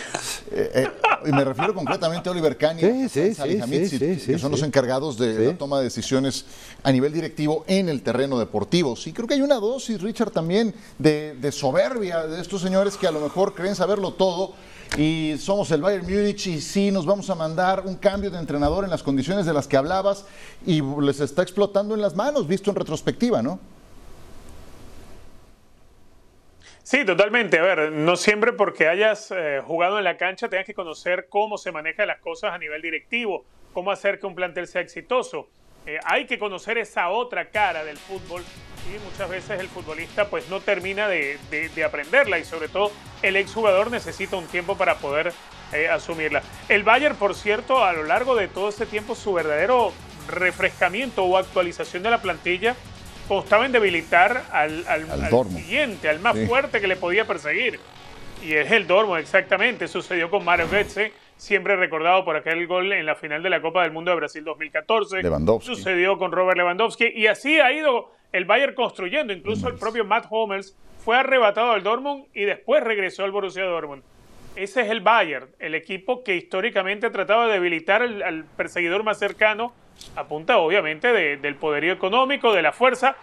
Eh, 0.50 0.72
eh, 0.76 0.88
y 1.26 1.32
me 1.32 1.44
refiero 1.44 1.74
concretamente 1.74 2.30
a 2.30 2.32
Oliver 2.32 2.58
Kahn 2.58 2.80
y 2.80 3.10
sí, 3.10 3.36
que 3.36 4.40
son 4.40 4.52
los 4.52 4.64
encargados 4.64 5.18
de 5.18 5.48
la 5.48 5.58
toma 5.58 5.80
de 5.80 5.86
decisiones 5.86 6.46
a 6.84 6.92
nivel 6.92 7.14
directivo 7.14 7.64
en 7.68 7.90
el 7.90 8.02
terreno 8.02 8.40
deportivo. 8.40 8.96
Sí, 8.96 9.14
creo 9.14 9.28
que 9.28 9.34
hay 9.34 9.42
una 9.42 9.56
dosis, 9.56 10.02
Richard, 10.02 10.32
también 10.32 10.74
de, 10.98 11.36
de 11.40 11.52
soberbia 11.52 12.28
de 12.28 12.42
estos 12.42 12.62
señores 12.62 12.98
que 12.98 13.08
a 13.08 13.12
lo 13.12 13.20
mejor 13.20 13.54
creen 13.54 13.76
saberlo 13.76 14.14
todo 14.14 14.54
y 14.96 15.36
somos 15.40 15.70
el 15.72 15.82
Bayern 15.82 16.06
Múnich 16.06 16.48
y 16.48 16.62
sí 16.62 16.92
nos 16.92 17.06
vamos 17.06 17.30
a 17.30 17.36
mandar 17.36 17.84
un 17.86 17.96
cambio 17.96 18.32
de 18.32 18.40
entrenador 18.40 18.84
en 18.84 18.90
las 18.90 19.04
condiciones 19.04 19.46
de 19.46 19.54
las 19.54 19.68
que 19.68 19.78
hablabas 19.78 20.26
y 20.66 20.82
les 21.02 21.20
está 21.20 21.42
explotando 21.42 21.94
en 21.94 22.02
las 22.02 22.16
manos, 22.16 22.48
visto 22.48 22.70
en 22.70 22.76
retrospectiva, 22.78 23.42
¿no? 23.42 23.60
Sí, 26.88 27.04
totalmente. 27.04 27.60
A 27.60 27.64
ver, 27.64 27.92
no 27.92 28.16
siempre 28.16 28.54
porque 28.54 28.88
hayas 28.88 29.30
eh, 29.36 29.62
jugado 29.62 29.98
en 29.98 30.06
la 30.06 30.16
cancha 30.16 30.48
tengas 30.48 30.66
que 30.66 30.74
conocer 30.74 31.28
cómo 31.28 31.58
se 31.58 31.74
manejan 31.74 32.08
las 32.08 32.20
cosas 32.20 32.54
a 32.54 32.58
nivel 32.58 32.82
directivo, 32.82 33.44
cómo 33.74 33.92
hacer 33.92 34.22
que 34.22 34.26
un 34.26 34.34
plantel 34.34 34.68
sea 34.68 34.80
exitoso. 34.80 35.50
Eh, 35.86 36.00
hay 36.06 36.26
que 36.26 36.40
conocer 36.40 36.78
esa 36.78 37.10
otra 37.10 37.50
cara 37.50 37.84
del 37.84 37.98
fútbol 37.98 38.42
y 38.88 39.04
muchas 39.04 39.30
veces 39.30 39.60
el 39.60 39.68
futbolista 39.68 40.30
pues 40.30 40.48
no 40.48 40.62
termina 40.62 41.10
de, 41.10 41.38
aprenderla 41.86 42.40
y 42.40 42.46
sobre 42.46 42.70
todo 42.70 42.94
el 43.22 43.36
exjugador 43.36 43.92
necesita 43.92 44.38
un 44.38 44.48
tiempo 44.48 44.78
para 44.78 44.96
poder 44.96 45.34
eh, 45.74 45.90
asumirla. 45.90 46.42
El 46.70 46.84
Bayern, 46.84 47.18
por 47.18 47.36
cierto, 47.36 47.84
a 47.84 47.92
lo 47.92 48.04
largo 48.04 48.34
de 48.34 48.48
todo 48.48 48.70
este 48.70 48.86
tiempo 48.86 49.14
su 49.14 49.34
verdadero 49.34 49.92
refrescamiento 50.30 51.26
o 51.26 51.36
actualización 51.36 52.04
de 52.04 52.12
la 52.12 52.22
plantilla 52.22 52.78
constaba 53.28 53.66
en 53.66 53.72
debilitar 53.72 54.44
al, 54.52 54.84
siguiente, 55.50 56.10
al 56.10 56.20
más 56.20 56.38
fuerte 56.48 56.80
que 56.82 56.88
le 56.88 56.96
podía 56.96 57.26
perseguir. 57.26 57.80
Y 58.44 58.54
es 58.54 58.72
el 58.72 58.88
Dormo, 58.88 59.18
exactamente. 59.18 59.88
Sucedió 59.88 60.30
con 60.30 60.46
Mario 60.46 60.68
Götze, 60.70 61.12
siempre 61.38 61.76
recordado 61.76 62.24
por 62.24 62.36
aquel 62.36 62.68
gol 62.68 62.94
en 62.94 63.06
la 63.06 63.16
final 63.16 63.42
de 63.42 63.50
la 63.50 63.62
Copa 63.62 63.84
del 63.84 63.92
Mundo 63.92 64.12
de 64.12 64.18
Brasil 64.18 64.44
2014. 64.44 65.24
Lewandowski. 65.24 65.76
Sucedió 65.76 66.18
con 66.18 66.32
Robert 66.32 66.58
Lewandowski 66.58 67.08
y 67.16 67.28
así 67.28 67.60
ha 67.60 67.72
ido 67.72 68.12
el 68.32 68.46
Bayern 68.46 68.76
construyendo. 68.76 69.34
Incluso 69.34 69.68
el 69.68 69.76
propio 69.76 70.06
Matt 70.06 70.28
Hummels 70.30 70.76
fue 71.04 71.18
arrebatado 71.18 71.72
al 71.72 71.84
Dortmund 71.84 72.26
y 72.34 72.44
después 72.44 72.84
regresó 72.84 73.24
al 73.24 73.32
Borussia 73.32 73.64
Dortmund. 73.64 74.04
Ese 74.58 74.82
es 74.82 74.90
el 74.90 75.02
Bayern, 75.02 75.50
el 75.60 75.76
equipo 75.76 76.24
que 76.24 76.36
históricamente 76.36 77.06
ha 77.06 77.12
tratado 77.12 77.46
de 77.46 77.54
debilitar 77.54 78.02
al, 78.02 78.44
perseguidor 78.58 79.04
más 79.04 79.20
cercano, 79.20 79.72
a 80.16 80.28
punta 80.28 80.58
obviamente 80.58 81.14
del 81.38 81.56
poderío 81.56 81.94
económico, 81.94 82.52
de 82.54 82.64
la 82.64 82.72
fuerza, 82.72 83.16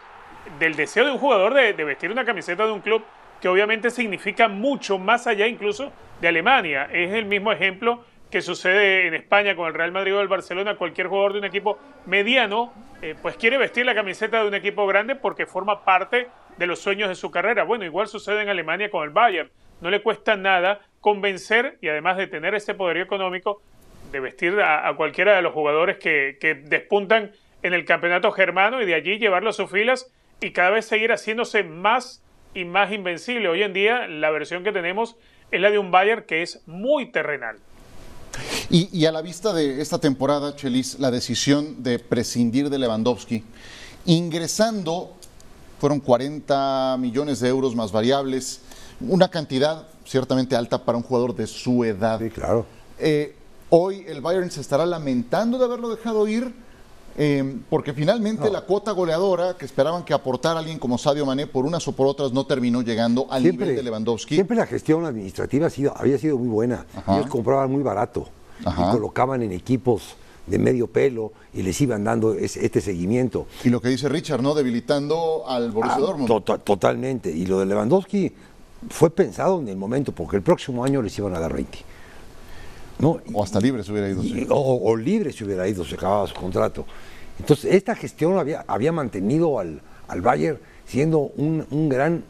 del 0.60 0.76
deseo 0.76 1.04
de 1.04 1.10
un 1.10 1.18
jugador 1.18 1.52
de, 1.52 1.72
de 1.72 1.82
vestir 1.82 2.12
una 2.12 2.24
camiseta 2.24 2.64
de 2.64 2.70
un 2.70 2.80
club 2.80 3.02
que 3.40 3.48
obviamente 3.48 3.90
significa 3.90 4.46
mucho 4.46 4.96
más 4.96 5.26
allá 5.26 5.48
incluso 5.48 5.90
de 6.20 6.28
Alemania. 6.28 6.88
Es 6.92 7.12
el 7.12 7.24
mismo 7.24 7.50
ejemplo 7.50 8.04
que 8.30 8.40
sucede 8.40 9.08
en 9.08 9.14
España 9.14 9.56
con 9.56 9.66
el 9.66 9.74
Real 9.74 9.90
Madrid 9.90 10.14
o 10.14 10.20
el 10.20 10.28
Barcelona. 10.28 10.76
Cualquier 10.76 11.08
jugador 11.08 11.32
de 11.32 11.40
un 11.40 11.46
equipo 11.46 11.80
mediano, 12.06 12.72
eh, 13.02 13.16
pues 13.20 13.36
quiere 13.36 13.58
vestir 13.58 13.84
la 13.84 13.96
camiseta 13.96 14.40
de 14.40 14.46
un 14.46 14.54
equipo 14.54 14.86
grande 14.86 15.16
porque 15.16 15.46
forma 15.46 15.84
parte 15.84 16.28
de 16.56 16.66
los 16.68 16.78
sueños 16.78 17.08
de 17.08 17.16
su 17.16 17.32
carrera. 17.32 17.64
Bueno, 17.64 17.84
igual 17.84 18.06
sucede 18.06 18.42
en 18.42 18.50
Alemania 18.50 18.88
con 18.88 19.02
el 19.02 19.10
Bayern. 19.10 19.50
No 19.80 19.90
le 19.90 20.00
cuesta 20.00 20.36
nada 20.36 20.80
convencer 21.04 21.76
y 21.82 21.88
además 21.88 22.16
de 22.16 22.28
tener 22.28 22.54
ese 22.54 22.72
poderío 22.72 23.02
económico, 23.02 23.60
de 24.10 24.20
vestir 24.20 24.58
a, 24.62 24.90
cualquiera 24.96 25.36
de 25.36 25.42
los 25.42 25.52
jugadores 25.52 25.98
que, 25.98 26.38
que 26.40 26.54
despuntan 26.54 27.32
en 27.62 27.74
el 27.74 27.84
campeonato 27.84 28.32
germano 28.32 28.80
y 28.80 28.86
de 28.86 28.94
allí 28.94 29.18
llevarlo 29.18 29.50
a 29.50 29.52
sus 29.52 29.70
filas 29.70 30.10
y 30.40 30.52
cada 30.52 30.70
vez 30.70 30.86
seguir 30.86 31.10
haciéndose 31.10 31.62
más 31.62 32.22
y 32.54 32.64
más 32.64 32.90
invencible. 32.90 33.50
Hoy 33.50 33.62
en 33.62 33.74
día 33.74 34.08
la 34.08 34.30
versión 34.30 34.64
que 34.64 34.72
tenemos 34.72 35.16
es 35.50 35.60
la 35.60 35.70
de 35.70 35.78
un 35.78 35.90
Bayern 35.90 36.24
que 36.26 36.40
es 36.40 36.62
muy 36.66 37.12
terrenal. 37.12 37.58
Y, 38.70 39.04
a 39.04 39.12
la 39.12 39.20
vista 39.20 39.52
de 39.52 39.82
esta 39.82 39.98
temporada, 39.98 40.56
Chelis, 40.56 40.98
la 40.98 41.10
decisión 41.10 41.82
de 41.82 41.98
prescindir 41.98 42.70
de 42.70 42.78
Lewandowski, 42.78 43.44
ingresando, 44.06 45.12
fueron 45.78 46.00
40 46.00 46.96
millones 46.98 47.40
de 47.40 47.50
euros 47.50 47.76
más 47.76 47.92
variables, 47.92 48.62
una 49.00 49.28
cantidad 49.28 49.86
ciertamente 50.04 50.56
alta 50.56 50.84
para 50.84 50.98
un 50.98 51.04
jugador 51.04 51.34
de 51.34 51.46
su 51.46 51.84
edad. 51.84 52.18
Sí, 52.18 52.30
claro. 52.30 52.66
Eh, 52.98 53.34
hoy 53.70 54.04
el 54.06 54.20
Bayern 54.20 54.50
se 54.50 54.60
estará 54.60 54.86
lamentando 54.86 55.58
de 55.58 55.64
haberlo 55.64 55.88
dejado 55.88 56.26
ir 56.28 56.52
Em, 57.16 57.62
porque 57.70 57.92
finalmente 57.92 58.50
la 58.50 58.62
cuota 58.62 58.90
goleadora 58.90 59.56
que 59.56 59.64
esperaban 59.64 60.04
que 60.04 60.12
aportara 60.12 60.58
alguien 60.58 60.80
como 60.80 60.98
Sadio 60.98 61.24
Mané 61.24 61.46
por 61.46 61.64
unas 61.64 61.86
o 61.86 61.92
por 61.92 62.08
otras 62.08 62.32
no 62.32 62.44
terminó 62.44 62.82
llegando 62.82 63.28
al 63.30 63.44
nivel 63.44 63.76
de 63.76 63.82
Lewandowski. 63.84 64.34
Siempre 64.34 64.56
la 64.56 64.66
gestión 64.66 65.04
administrativa 65.04 65.68
ha 65.68 65.70
sido, 65.70 65.96
había 65.96 66.18
sido 66.18 66.36
muy 66.38 66.48
buena. 66.48 66.86
Ellos 67.06 67.26
compraban 67.26 67.70
muy 67.70 67.84
barato 67.84 68.28
y 68.60 68.90
colocaban 68.90 69.42
en 69.42 69.52
equipos 69.52 70.16
de 70.46 70.58
medio 70.58 70.88
pelo 70.88 71.32
y 71.54 71.62
les 71.62 71.80
iban 71.80 72.02
dando 72.02 72.34
este 72.34 72.80
seguimiento. 72.80 73.46
Y 73.62 73.68
lo 73.68 73.80
que 73.80 73.88
dice 73.90 74.08
Richard, 74.08 74.42
¿no? 74.42 74.54
Debilitando 74.54 75.44
al 75.46 75.70
Borussia 75.70 75.96
ah, 75.96 76.00
Dortmund. 76.00 76.44
totalmente. 76.64 77.30
Y 77.30 77.46
lo 77.46 77.60
de 77.60 77.66
Lewandowski 77.66 78.32
fue 78.90 79.10
pensado 79.10 79.60
en 79.60 79.68
el 79.68 79.76
momento, 79.76 80.12
porque 80.12 80.36
el 80.36 80.42
próximo 80.42 80.84
año 80.84 81.02
les 81.02 81.16
iban 81.18 81.34
a 81.34 81.40
dar 81.40 81.52
20. 81.52 81.78
¿no? 82.98 83.20
O 83.32 83.42
hasta 83.42 83.60
libre 83.60 83.82
se 83.82 83.92
hubiera 83.92 84.08
ido. 84.08 84.22
o, 84.50 84.96
libre 84.96 85.32
se 85.32 85.44
hubiera 85.44 85.66
ido, 85.66 85.84
se 85.84 85.94
acababa 85.94 86.26
su 86.26 86.34
contrato. 86.34 86.86
Entonces, 87.38 87.74
esta 87.74 87.94
gestión 87.96 88.38
había, 88.38 88.64
había 88.68 88.92
mantenido 88.92 89.58
al, 89.58 89.80
al 90.08 90.20
Bayern 90.20 90.58
siendo 90.86 91.18
un, 91.18 91.88
gran, 91.88 92.24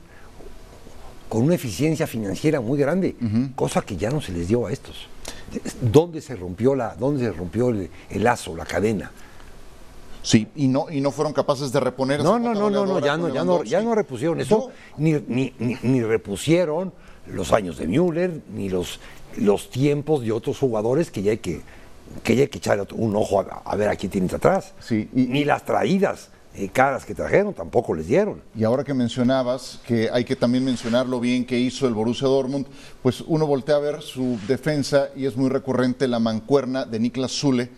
con 1.29 1.43
una 1.43 1.55
eficiencia 1.55 2.07
financiera 2.07 2.61
muy 2.61 2.79
grande, 2.79 3.17
cosa 3.55 3.83
que 3.83 3.97
ya 3.97 4.11
no 4.11 4.21
se 4.21 4.33
les 4.33 4.49
dio 4.49 4.67
a 4.67 4.73
estos. 4.73 5.09
¿Dónde 5.81 6.21
se 6.21 6.35
rompió, 6.37 6.75
la, 6.75 6.97
dónde 6.97 7.25
se 7.25 7.33
rompió 7.33 7.71
el, 7.71 7.91
lazo, 8.11 8.57
la 8.57 8.65
cadena? 8.65 9.11
Sí, 10.25 10.49
y 10.57 10.69
no, 10.69 10.87
y 10.91 11.01
no 11.01 11.11
fueron 11.11 11.35
capaces 11.35 11.71
de 11.71 11.81
reponer 11.81 12.25
No, 12.25 12.39
no, 12.39 12.55
no, 12.55 12.71
no, 12.71 12.87
no, 12.87 12.99
ya 12.99 13.17
no, 13.17 13.29
ya 13.29 13.45
no, 13.45 13.63
ya 13.63 13.83
no 13.83 13.95
repusieron 13.95 14.41
eso, 14.41 14.71
ni, 14.97 15.13
ni, 15.29 15.53
ni, 15.59 16.03
repusieron 16.03 16.93
los 17.27 17.53
años 17.53 17.77
de 17.77 17.87
Müller, 17.87 18.41
ni 18.53 18.71
los 18.71 18.99
los 19.37 19.71
tiempos 19.71 20.23
de 20.23 20.33
otros 20.33 20.59
jugadores 20.59 21.11
que 21.11 21.23
ya 21.23 21.33
hay 21.33 21.39
que, 21.39 21.61
que, 22.23 22.33
hay 22.35 22.49
que 22.49 22.59
echarle 22.59 22.87
un 22.93 23.17
ojo 23.17 23.45
a, 23.65 23.77
ver 23.77 23.89
a 23.89 23.97
quién 23.97 24.11
tienes 24.11 24.33
atrás. 24.35 24.73
Sí, 24.81 25.09
y, 25.15 25.27
Ni 25.27 25.45
las 25.45 25.65
traídas 25.65 26.31
eh, 26.55 26.69
caras 26.69 27.05
que 27.05 27.15
trajeron 27.15 27.55
tampoco 27.55 27.95
les 27.95 28.07
dieron. 28.07 28.43
Y 28.55 28.65
ahora 28.65 28.85
que 28.85 28.95
mencionabas 28.95 29.81
que 29.87 30.09
hay 30.13 30.25
que 30.25 30.37
también 30.37 30.65
mencionar 30.65 31.07
lo 31.07 31.21
bien 31.21 31.45
que 31.45 31.59
hizo 31.59 31.87
el 31.87 31.95
Borussia 31.95 32.29
Dortmund, 32.29 32.67
pues 33.03 33.23
uno 33.27 33.47
voltea 33.47 33.77
a 33.77 33.81
ver 33.81 34.03
su 34.03 34.39
defensa 34.47 35.09
y 35.17 35.27
es 35.27 35.37
muy 35.37 35.51
recurrente 35.51 36.07
la 36.09 36.19
mancuerna 36.19 36.85
de 36.85 37.01
Niklas 37.01 37.33
Zule, 37.33 37.71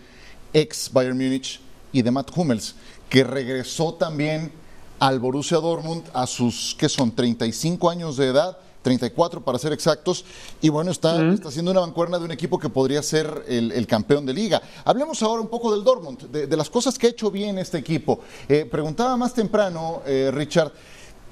ex 0.52 0.92
Bayern 0.92 1.16
Múnich, 1.16 1.60
y 1.92 2.02
de 2.02 2.10
Matt 2.10 2.30
Hummels, 2.36 2.74
que 3.08 3.24
regresó 3.24 3.94
también 3.94 4.52
al 4.98 5.20
Borussia 5.20 5.58
Dortmund 5.58 6.04
a 6.12 6.26
sus, 6.26 6.76
¿qué 6.78 6.88
son?, 6.88 7.14
35 7.14 7.90
años 7.90 8.16
de 8.16 8.26
edad 8.26 8.58
34 8.86 9.42
para 9.42 9.58
ser 9.58 9.72
exactos, 9.72 10.24
y 10.62 10.68
bueno, 10.68 10.92
está, 10.92 11.32
está 11.32 11.48
haciendo 11.48 11.72
una 11.72 11.80
bancuerna 11.80 12.20
de 12.20 12.24
un 12.24 12.30
equipo 12.30 12.56
que 12.56 12.68
podría 12.68 13.02
ser 13.02 13.44
el, 13.48 13.84
campeón 13.88 14.24
de 14.24 14.32
liga. 14.32 14.62
Hablemos 14.84 15.20
ahora 15.24 15.42
un 15.42 15.48
poco 15.48 15.74
del 15.74 15.82
Dortmund, 15.82 16.30
de, 16.30 16.56
las 16.56 16.70
cosas 16.70 16.96
que 16.96 17.08
ha 17.08 17.10
hecho 17.10 17.28
bien 17.28 17.58
este 17.58 17.78
equipo. 17.78 18.20
Eh, 18.48 18.64
preguntaba 18.70 19.16
más 19.16 19.34
temprano, 19.34 20.02
eh, 20.06 20.30
Richard, 20.32 20.70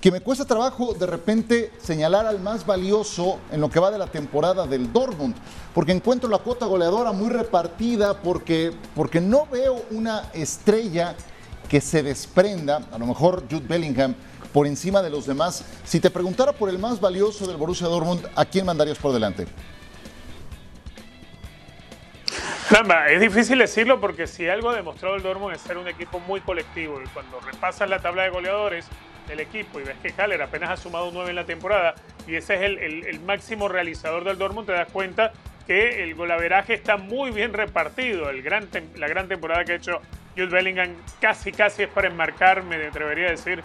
que 0.04 0.10
me 0.10 0.20
cuesta 0.20 0.44
trabajo 0.44 0.92
de 0.92 1.06
repente 1.06 1.72
señalar 1.80 2.26
al 2.26 2.38
más 2.38 2.66
valioso 2.66 3.38
en 3.50 3.62
lo 3.62 3.70
que 3.70 3.80
va 3.80 3.90
de 3.90 3.96
la 3.96 4.06
temporada 4.06 4.66
del 4.66 4.92
Dortmund, 4.92 5.34
porque 5.72 5.92
encuentro 5.92 6.28
la 6.28 6.36
cuota 6.36 6.66
goleadora 6.66 7.12
muy 7.12 7.30
repartida, 7.30 8.20
porque, 8.20 8.74
porque 8.94 9.22
no 9.22 9.46
veo 9.46 9.82
una 9.92 10.28
estrella 10.34 11.14
que 11.70 11.80
se 11.80 12.02
desprenda, 12.02 12.82
a 12.92 12.98
lo 12.98 13.06
mejor 13.06 13.44
Jude 13.50 13.66
Bellingham, 13.66 14.14
por 14.52 14.66
encima 14.66 15.00
de 15.00 15.08
los 15.08 15.24
demás. 15.24 15.64
Si 15.84 16.00
te 16.00 16.10
preguntara 16.10 16.52
por 16.52 16.68
el 16.68 16.78
más 16.78 17.00
valioso 17.00 17.46
del 17.46 17.56
Borussia 17.56 17.86
Dortmund, 17.86 18.28
¿a 18.36 18.44
quién 18.44 18.66
mandarías 18.66 18.98
por 18.98 19.10
delante? 19.14 19.46
Caramba, 22.68 23.08
es 23.08 23.22
difícil 23.22 23.56
decirlo 23.56 24.02
porque 24.02 24.26
si 24.26 24.48
algo 24.48 24.68
ha 24.68 24.76
demostrado 24.76 25.16
el 25.16 25.22
Dortmund 25.22 25.54
es 25.54 25.62
ser 25.62 25.78
un 25.78 25.88
equipo 25.88 26.20
muy 26.20 26.42
colectivo 26.42 27.00
y 27.02 27.08
cuando 27.08 27.40
repasas 27.40 27.88
la 27.88 28.00
tabla 28.00 28.24
de 28.24 28.28
goleadores 28.28 28.84
del 29.28 29.40
equipo 29.40 29.80
y 29.80 29.84
ves 29.84 29.96
que 30.02 30.12
Haller 30.12 30.42
apenas 30.42 30.70
ha 30.70 30.76
sumado 30.76 31.10
9 31.12 31.30
en 31.30 31.36
la 31.36 31.44
temporada 31.44 31.94
y 32.26 32.36
ese 32.36 32.54
es 32.54 32.62
el, 32.62 33.20
máximo 33.20 33.68
realizador 33.68 34.24
del 34.24 34.38
Dortmund, 34.38 34.66
te 34.66 34.72
das 34.72 34.88
cuenta 34.90 35.32
que 35.66 36.02
el 36.02 36.14
golaveraje 36.14 36.74
está 36.74 36.96
muy 36.96 37.30
bien 37.30 37.52
repartido. 37.52 38.28
El 38.30 38.42
gran 38.42 38.68
la 38.96 39.08
gran 39.08 39.28
temporada 39.28 39.64
que 39.64 39.72
ha 39.72 39.76
hecho 39.76 40.00
Jude 40.36 40.46
Bellingham 40.46 40.94
casi 41.20 41.52
casi 41.52 41.84
es 41.84 41.88
para 41.88 42.08
enmarcarme, 42.08 42.78
me 42.78 42.86
atrevería 42.86 43.28
a 43.28 43.30
decir, 43.30 43.62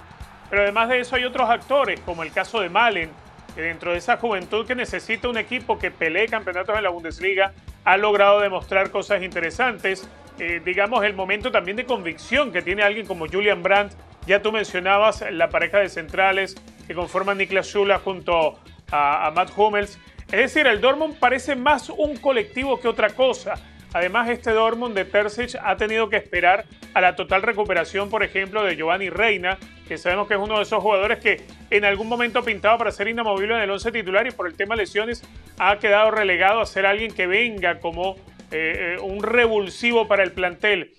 pero 0.49 0.63
además 0.63 0.89
de 0.89 0.99
eso 0.99 1.15
hay 1.15 1.25
otros 1.25 1.49
actores, 1.49 1.99
como 2.01 2.23
el 2.23 2.31
caso 2.31 2.59
de 2.59 2.69
Malen, 2.69 3.09
que 3.55 3.61
dentro 3.61 3.91
de 3.91 3.97
esa 3.97 4.17
juventud 4.17 4.65
que 4.65 4.75
necesita 4.75 5.27
un 5.27 5.37
equipo 5.37 5.77
que 5.77 5.91
pelee 5.91 6.27
campeonatos 6.27 6.75
en 6.75 6.83
la 6.83 6.89
Bundesliga, 6.89 7.53
ha 7.85 7.97
logrado 7.97 8.39
demostrar 8.39 8.91
cosas 8.91 9.21
interesantes. 9.21 10.07
Eh, 10.39 10.61
digamos, 10.63 11.03
el 11.03 11.13
momento 11.13 11.51
también 11.51 11.77
de 11.77 11.85
convicción 11.85 12.51
que 12.51 12.61
tiene 12.61 12.83
alguien 12.83 13.05
como 13.05 13.27
Julian 13.27 13.61
Brandt. 13.61 13.93
Ya 14.29 14.43
tú 14.43 14.51
mencionabas 14.51 15.25
la 15.31 15.49
pareja 15.49 15.79
de 15.79 15.89
centrales 15.89 16.53
que 16.85 16.93
conforman 16.93 17.39
Niklas 17.39 17.65
Schula 17.65 17.97
junto 17.97 18.59
a, 18.91 19.31
Matt 19.35 19.49
Hummels. 19.57 19.97
Es 20.31 20.53
decir, 20.53 20.67
el 20.67 20.81
Dortmund 20.81 21.17
parece 21.17 21.55
más 21.55 21.89
un 21.89 22.15
colectivo 22.15 22.79
que 22.79 22.87
otra 22.87 23.09
cosa. 23.09 23.55
Además, 23.91 24.29
este 24.29 24.51
Dortmund 24.51 24.93
de 24.93 25.05
Terzic 25.05 25.55
ha 25.59 25.75
tenido 25.77 26.09
que 26.09 26.17
esperar 26.17 26.65
a 26.93 27.01
la 27.01 27.15
total 27.15 27.41
recuperación, 27.41 28.11
por 28.11 28.21
ejemplo, 28.21 28.63
de 28.63 28.75
Giovanni 28.75 29.09
Reina, 29.09 29.57
que 29.87 29.97
sabemos 29.97 30.27
que 30.27 30.35
es 30.35 30.39
uno 30.39 30.57
de 30.57 30.61
esos 30.61 30.79
jugadores 30.79 31.17
que 31.17 31.41
en 31.71 31.83
algún 31.83 32.07
momento 32.07 32.43
pintaba 32.43 32.77
para 32.77 32.91
ser 32.91 33.07
inamovible 33.07 33.55
en 33.55 33.61
el 33.61 33.71
11 33.71 33.91
titular 33.91 34.27
y 34.27 34.31
por 34.31 34.45
el 34.45 34.53
tema 34.53 34.75
lesiones 34.75 35.23
ha 35.57 35.79
quedado 35.79 36.11
relegado 36.11 36.61
a 36.61 36.67
ser 36.67 36.85
alguien 36.85 37.15
que 37.15 37.25
venga 37.25 37.79
como 37.79 38.15
eh, 38.51 38.95
eh, 38.95 39.01
un 39.01 39.23
revulsivo 39.23 40.07
para 40.07 40.21
el 40.21 40.33
plantel. 40.33 40.93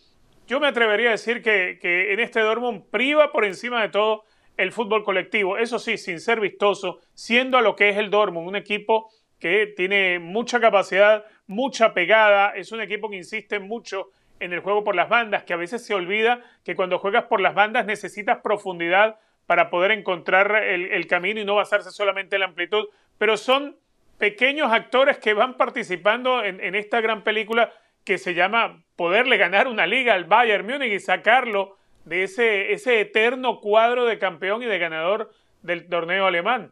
Yo 0.50 0.58
me 0.58 0.66
atrevería 0.66 1.10
a 1.10 1.12
decir 1.12 1.42
que, 1.42 1.78
que 1.80 2.12
en 2.12 2.18
este 2.18 2.40
Dortmund 2.40 2.82
priva 2.90 3.30
por 3.30 3.44
encima 3.44 3.82
de 3.82 3.88
todo 3.88 4.24
el 4.56 4.72
fútbol 4.72 5.04
colectivo. 5.04 5.56
Eso 5.56 5.78
sí, 5.78 5.96
sin 5.96 6.18
ser 6.18 6.40
vistoso, 6.40 6.98
siendo 7.14 7.56
a 7.56 7.60
lo 7.60 7.76
que 7.76 7.88
es 7.88 7.96
el 7.96 8.10
Dortmund, 8.10 8.48
un 8.48 8.56
equipo 8.56 9.12
que 9.38 9.68
tiene 9.76 10.18
mucha 10.18 10.58
capacidad, 10.58 11.24
mucha 11.46 11.94
pegada, 11.94 12.50
es 12.56 12.72
un 12.72 12.80
equipo 12.80 13.08
que 13.08 13.14
insiste 13.14 13.60
mucho 13.60 14.10
en 14.40 14.52
el 14.52 14.58
juego 14.58 14.82
por 14.82 14.96
las 14.96 15.08
bandas, 15.08 15.44
que 15.44 15.52
a 15.52 15.56
veces 15.56 15.86
se 15.86 15.94
olvida 15.94 16.42
que 16.64 16.74
cuando 16.74 16.98
juegas 16.98 17.26
por 17.26 17.40
las 17.40 17.54
bandas 17.54 17.86
necesitas 17.86 18.38
profundidad 18.42 19.20
para 19.46 19.70
poder 19.70 19.92
encontrar 19.92 20.64
el, 20.64 21.06
camino 21.06 21.38
y 21.38 21.44
no 21.44 21.54
basarse 21.54 21.92
solamente 21.92 22.34
en 22.34 22.40
la 22.40 22.46
amplitud, 22.46 22.88
pero 23.18 23.36
son 23.36 23.76
pequeños 24.18 24.72
actores 24.72 25.18
que 25.18 25.32
van 25.32 25.56
participando 25.56 26.42
en, 26.42 26.74
esta 26.74 27.00
gran 27.00 27.22
película 27.22 27.72
que 28.04 28.18
se 28.18 28.34
llama 28.34 28.82
poderle 29.00 29.38
ganar 29.38 29.66
una 29.66 29.86
liga 29.86 30.12
al 30.12 30.26
Bayern 30.26 30.66
Múnich 30.66 30.92
y 30.92 31.00
sacarlo 31.00 31.78
de 32.04 32.24
ese, 32.24 32.74
ese 32.74 33.00
eterno 33.00 33.58
cuadro 33.62 34.04
de 34.04 34.18
campeón 34.18 34.62
y 34.62 34.66
de 34.66 34.78
ganador 34.78 35.32
del 35.62 35.88
torneo 35.88 36.26
alemán. 36.26 36.70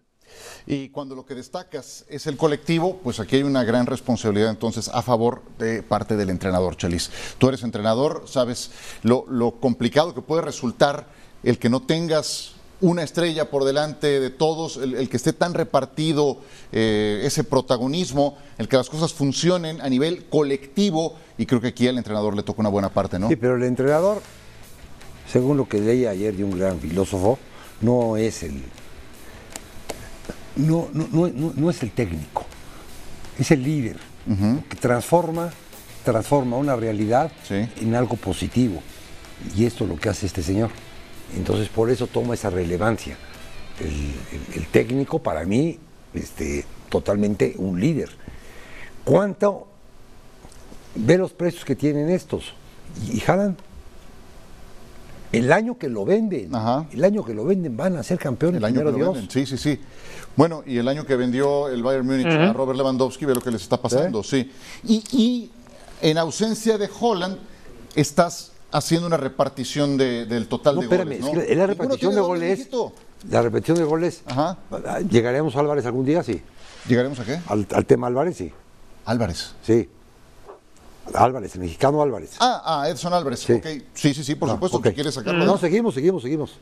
Y 0.67 0.91
cuando 0.91 1.15
lo 1.15 1.25
que 1.25 1.35
destacas 1.35 2.05
es 2.11 2.27
el 2.27 2.37
colectivo, 2.37 3.01
pues 3.03 3.19
aquí 3.19 3.37
hay 3.37 3.45
una 3.45 3.65
gran 3.65 3.87
responsabilidad 3.87 4.51
entonces 4.51 4.91
a 4.93 5.01
favor 5.01 5.41
de 5.57 5.83
parte 5.83 6.17
del 6.17 6.29
entrenador, 6.29 6.77
Chelis. 6.77 7.11
Tú 7.39 7.49
eres 7.49 7.63
entrenador, 7.63 8.25
sabes 8.27 8.73
lo, 9.05 9.25
lo 9.27 9.53
complicado 9.53 10.15
que 10.15 10.21
puede 10.21 10.43
resultar 10.43 11.07
el 11.43 11.59
que 11.59 11.71
no 11.71 11.81
tengas 11.81 12.58
una 12.81 13.03
estrella 13.03 13.51
por 13.51 13.65
delante 13.65 14.21
de 14.21 14.31
todos, 14.31 14.77
el, 14.77 15.09
que 15.09 15.17
esté 15.17 15.33
tan 15.33 15.55
repartido 15.55 16.39
eh, 16.73 17.23
ese 17.25 17.43
protagonismo, 17.45 18.37
el 18.57 18.69
que 18.69 18.77
las 18.77 18.89
cosas 18.89 19.13
funcionen 19.13 19.81
a 19.81 19.89
nivel 19.89 20.27
colectivo, 20.27 21.17
y 21.37 21.47
creo 21.47 21.61
que 21.61 21.69
aquí 21.69 21.89
al 21.89 21.99
entrenador 21.99 22.37
le 22.37 22.43
toca 22.43 22.61
una 22.61 22.69
buena 22.69 22.89
parte, 22.91 23.19
¿no? 23.19 23.29
Sí, 23.29 23.37
pero 23.37 23.57
el 23.57 23.65
entrenador, 23.65 24.23
según 25.31 25.57
lo 25.57 25.69
que 25.69 25.81
leí 25.81 26.07
ayer 26.07 26.37
de 26.37 26.45
un 26.45 26.57
gran 26.57 26.79
filósofo, 26.79 27.39
no 27.81 28.17
es 28.17 28.43
el. 28.43 28.63
No, 30.57 30.89
no, 30.93 31.29
no, 31.29 31.71
es 31.71 31.83
el 31.83 31.93
técnico, 31.93 32.45
es 33.39 33.51
el 33.53 33.63
líder, 33.63 33.97
que 34.69 34.77
transforma, 34.77 35.53
transforma 36.05 36.57
una 36.57 36.75
realidad 36.75 37.31
en 37.51 37.95
algo 37.95 38.17
positivo. 38.17 38.83
Y 39.57 39.67
esto 39.67 39.85
es 39.85 39.91
lo 39.91 39.97
que 39.97 40.09
hace 40.09 40.27
este 40.27 40.43
señor. 40.43 40.71
Entonces 41.37 41.69
por 41.69 41.91
eso 41.91 42.07
toma 42.07 42.35
esa 42.35 42.51
relevancia. 42.51 43.17
El, 43.81 44.67
técnico 44.67 45.21
para 45.21 45.45
mí, 45.45 45.79
este, 46.15 46.65
totalmente 46.89 47.55
un 47.59 47.81
líder. 47.81 48.11
¿Cuánto? 49.05 49.67
Ve 50.95 51.17
los 51.17 51.33
precios 51.33 51.65
que 51.65 51.77
tienen 51.77 52.11
estos. 52.11 52.55
Y, 53.13 53.21
jalan. 53.21 53.57
El 55.31 55.53
año 55.53 55.77
que 55.77 55.91
lo 55.91 56.07
venden, 56.07 56.51
el 56.93 57.05
año 57.05 57.23
que 57.23 57.35
lo 57.35 57.45
venden 57.45 57.77
van 57.77 57.97
a 57.99 58.03
ser 58.03 58.19
campeones. 58.19 58.59
El 58.59 58.65
año 58.65 58.79
que 58.79 58.99
lo 58.99 59.13
venden, 59.13 59.31
sí, 59.31 59.45
sí, 59.45 59.59
sí. 59.59 59.79
Bueno, 60.35 60.63
y 60.65 60.79
el 60.79 60.89
año 60.89 61.05
que 61.05 61.17
vendió 61.17 61.69
el 61.69 61.83
Bayern 61.83 62.07
Múnich 62.07 62.27
a 62.27 62.53
Robert 62.55 62.79
Lewandowski, 62.79 63.27
ve 63.27 63.35
lo 63.35 63.43
que 63.43 63.51
les 63.51 63.61
está 63.61 63.81
pasando, 63.81 64.23
sí. 64.23 64.51
Y, 64.85 65.05
y 65.13 65.51
en 66.01 66.17
ausencia 66.17 66.79
de 66.79 66.89
Holland, 66.99 67.37
estás 67.95 68.53
haciendo 68.71 69.07
una 69.07 69.17
repartición 69.17 69.97
del 69.97 70.49
total 70.49 70.81
de 70.81 70.87
goles. 70.87 71.21
¿no? 71.21 71.41
Es 71.41 71.57
la 71.57 71.67
repartición 71.67 72.15
de 72.15 72.21
goles. 72.21 72.69
La 73.31 73.43
repetición 73.43 73.79
de 73.79 73.85
goles. 73.85 74.23
Ajá. 74.27 74.59
¿Llegaremos 75.11 75.57
a 75.57 75.61
Álvarez 75.61 75.85
algún 75.87 76.05
día? 76.05 76.23
Sí. 76.23 76.43
¿Llegaremos 76.87 77.19
a 77.21 77.25
qué? 77.25 77.41
Al, 77.47 77.87
tema 77.87 78.07
Álvarez, 78.07 78.37
sí. 78.37 78.53
Álvarez. 79.05 79.55
Sí. 79.63 79.89
Álvarez, 81.15 81.55
el 81.55 81.63
mexicano 81.63 82.03
Álvarez. 82.03 82.37
Ah, 82.39 82.63
ah 82.65 82.89
Edson 82.89 83.13
Álvarez. 83.13 83.41
Sí, 83.41 83.61
sí, 83.95 84.15
sí, 84.15 84.25
sí, 84.25 84.35
por 84.35 84.51
supuesto 84.51 84.81
que 84.81 84.93
quieres 84.95 85.15
sacarlo. 85.15 85.45
No, 85.45 85.59
seguimos, 85.59 85.95
seguimos, 85.95 86.23
seguimos. 86.23 86.59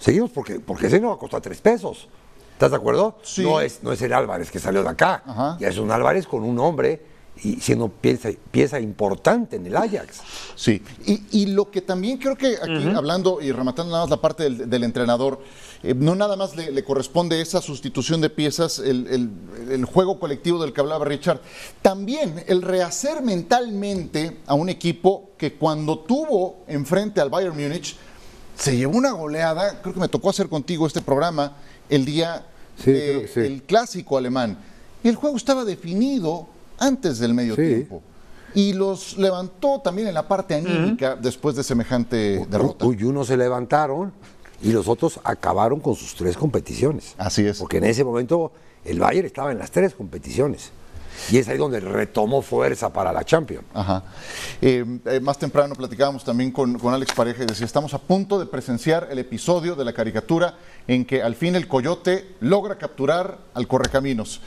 Seguimos 0.00 0.30
porque, 0.30 0.60
porque 0.60 0.86
ese 0.86 1.00
no 1.00 1.08
va 1.08 1.14
a 1.14 1.18
costar 1.18 1.40
tres 1.40 1.60
pesos. 1.60 2.08
¿Estás 2.52 2.70
de 2.70 2.76
acuerdo? 2.76 3.18
Sí. 3.22 3.42
No 3.42 3.60
es, 3.60 3.82
no 3.82 3.92
es 3.92 4.02
el 4.02 4.12
Álvarez 4.12 4.50
que 4.50 4.58
salió 4.58 4.82
de 4.82 4.88
acá. 4.88 5.22
Ajá. 5.24 5.56
Ya 5.60 5.68
es 5.68 5.78
un 5.78 5.90
Álvarez 5.90 6.26
con 6.26 6.42
un 6.42 6.58
hombre 6.58 7.02
y 7.42 7.60
siendo 7.60 7.88
pieza, 7.88 8.30
pieza 8.50 8.80
importante 8.80 9.56
en 9.56 9.66
el 9.66 9.76
Ajax. 9.76 10.20
Sí, 10.56 10.82
y, 11.04 11.46
lo 11.46 11.70
que 11.70 11.80
también 11.80 12.18
creo 12.18 12.36
que 12.36 12.56
aquí, 12.56 12.88
hablando 12.94 13.40
y 13.40 13.52
rematando 13.52 13.92
nada 13.92 14.04
más 14.04 14.10
la 14.10 14.20
parte 14.20 14.50
del, 14.50 14.84
entrenador, 14.84 15.40
eh, 15.82 15.94
no 15.94 16.14
nada 16.14 16.36
más 16.36 16.56
le, 16.56 16.84
corresponde 16.84 17.40
esa 17.40 17.60
sustitución 17.60 18.20
de 18.20 18.30
piezas, 18.30 18.78
el, 18.78 19.84
juego 19.84 20.18
colectivo 20.18 20.60
del 20.60 20.72
que 20.72 20.80
hablaba 20.80 21.04
Richard, 21.04 21.40
también 21.82 22.44
el 22.46 22.62
rehacer 22.62 23.22
mentalmente 23.22 24.38
a 24.46 24.54
un 24.54 24.68
equipo 24.68 25.30
que 25.38 25.54
cuando 25.54 26.00
tuvo 26.00 26.64
enfrente 26.66 27.20
al 27.20 27.30
Bayern 27.30 27.56
Múnich, 27.56 27.96
se 28.56 28.76
llevó 28.76 28.98
una 28.98 29.12
goleada, 29.12 29.80
creo 29.80 29.94
que 29.94 30.00
me 30.00 30.08
tocó 30.08 30.30
hacer 30.30 30.48
contigo 30.48 30.86
este 30.86 31.00
programa 31.00 31.56
el 31.88 32.04
día 32.04 32.44
del 32.84 33.62
clásico 33.64 34.18
alemán. 34.18 34.58
Y 35.02 35.08
el 35.08 35.14
juego 35.14 35.36
estaba 35.36 35.64
definido 35.64 36.48
antes 36.78 37.18
del 37.18 37.34
medio 37.34 37.54
tiempo. 37.54 38.02
Y 38.54 38.72
los 38.72 39.18
levantó 39.18 39.80
también 39.80 40.08
en 40.08 40.14
la 40.14 40.26
parte 40.26 40.54
anímica 40.54 41.16
después 41.16 41.54
de 41.54 41.62
semejante 41.62 42.46
derrota. 42.48 42.86
Y 42.86 43.04
unos 43.04 43.26
se 43.26 43.36
levantaron 43.36 44.12
y 44.62 44.72
los 44.72 44.88
otros 44.88 45.20
acabaron 45.22 45.80
con 45.80 45.94
sus 45.94 46.14
tres 46.14 46.36
competiciones. 46.36 47.14
Así 47.18 47.46
es. 47.46 47.58
Porque 47.58 47.76
en 47.76 47.84
ese 47.84 48.04
momento 48.04 48.52
el 48.84 48.98
Bayern 48.98 49.26
estaba 49.26 49.52
en 49.52 49.58
las 49.58 49.70
tres 49.70 49.94
competiciones. 49.94 50.72
Y 51.30 51.38
es 51.38 51.48
ahí 51.48 51.58
donde 51.58 51.80
retomó 51.80 52.42
fuerza 52.42 52.92
para 52.92 53.12
la 53.12 53.24
Champions. 53.24 53.64
Ajá. 53.74 54.02
Eh, 54.60 54.84
eh, 55.06 55.20
más 55.20 55.38
temprano 55.38 55.74
platicábamos 55.74 56.24
también 56.24 56.50
con, 56.50 56.78
con, 56.78 56.94
Alex 56.94 57.12
Pareja 57.14 57.42
y 57.42 57.46
decía, 57.46 57.66
estamos 57.66 57.94
a 57.94 57.98
punto 57.98 58.38
de 58.38 58.46
presenciar 58.46 59.08
el 59.10 59.18
episodio 59.18 59.74
de 59.74 59.84
la 59.84 59.92
caricatura 59.92 60.56
en 60.86 61.04
que 61.04 61.22
al 61.22 61.34
fin 61.34 61.54
el 61.54 61.68
coyote 61.68 62.34
logra 62.40 62.78
capturar 62.78 63.38
al 63.54 63.66
correcaminos 63.68 64.40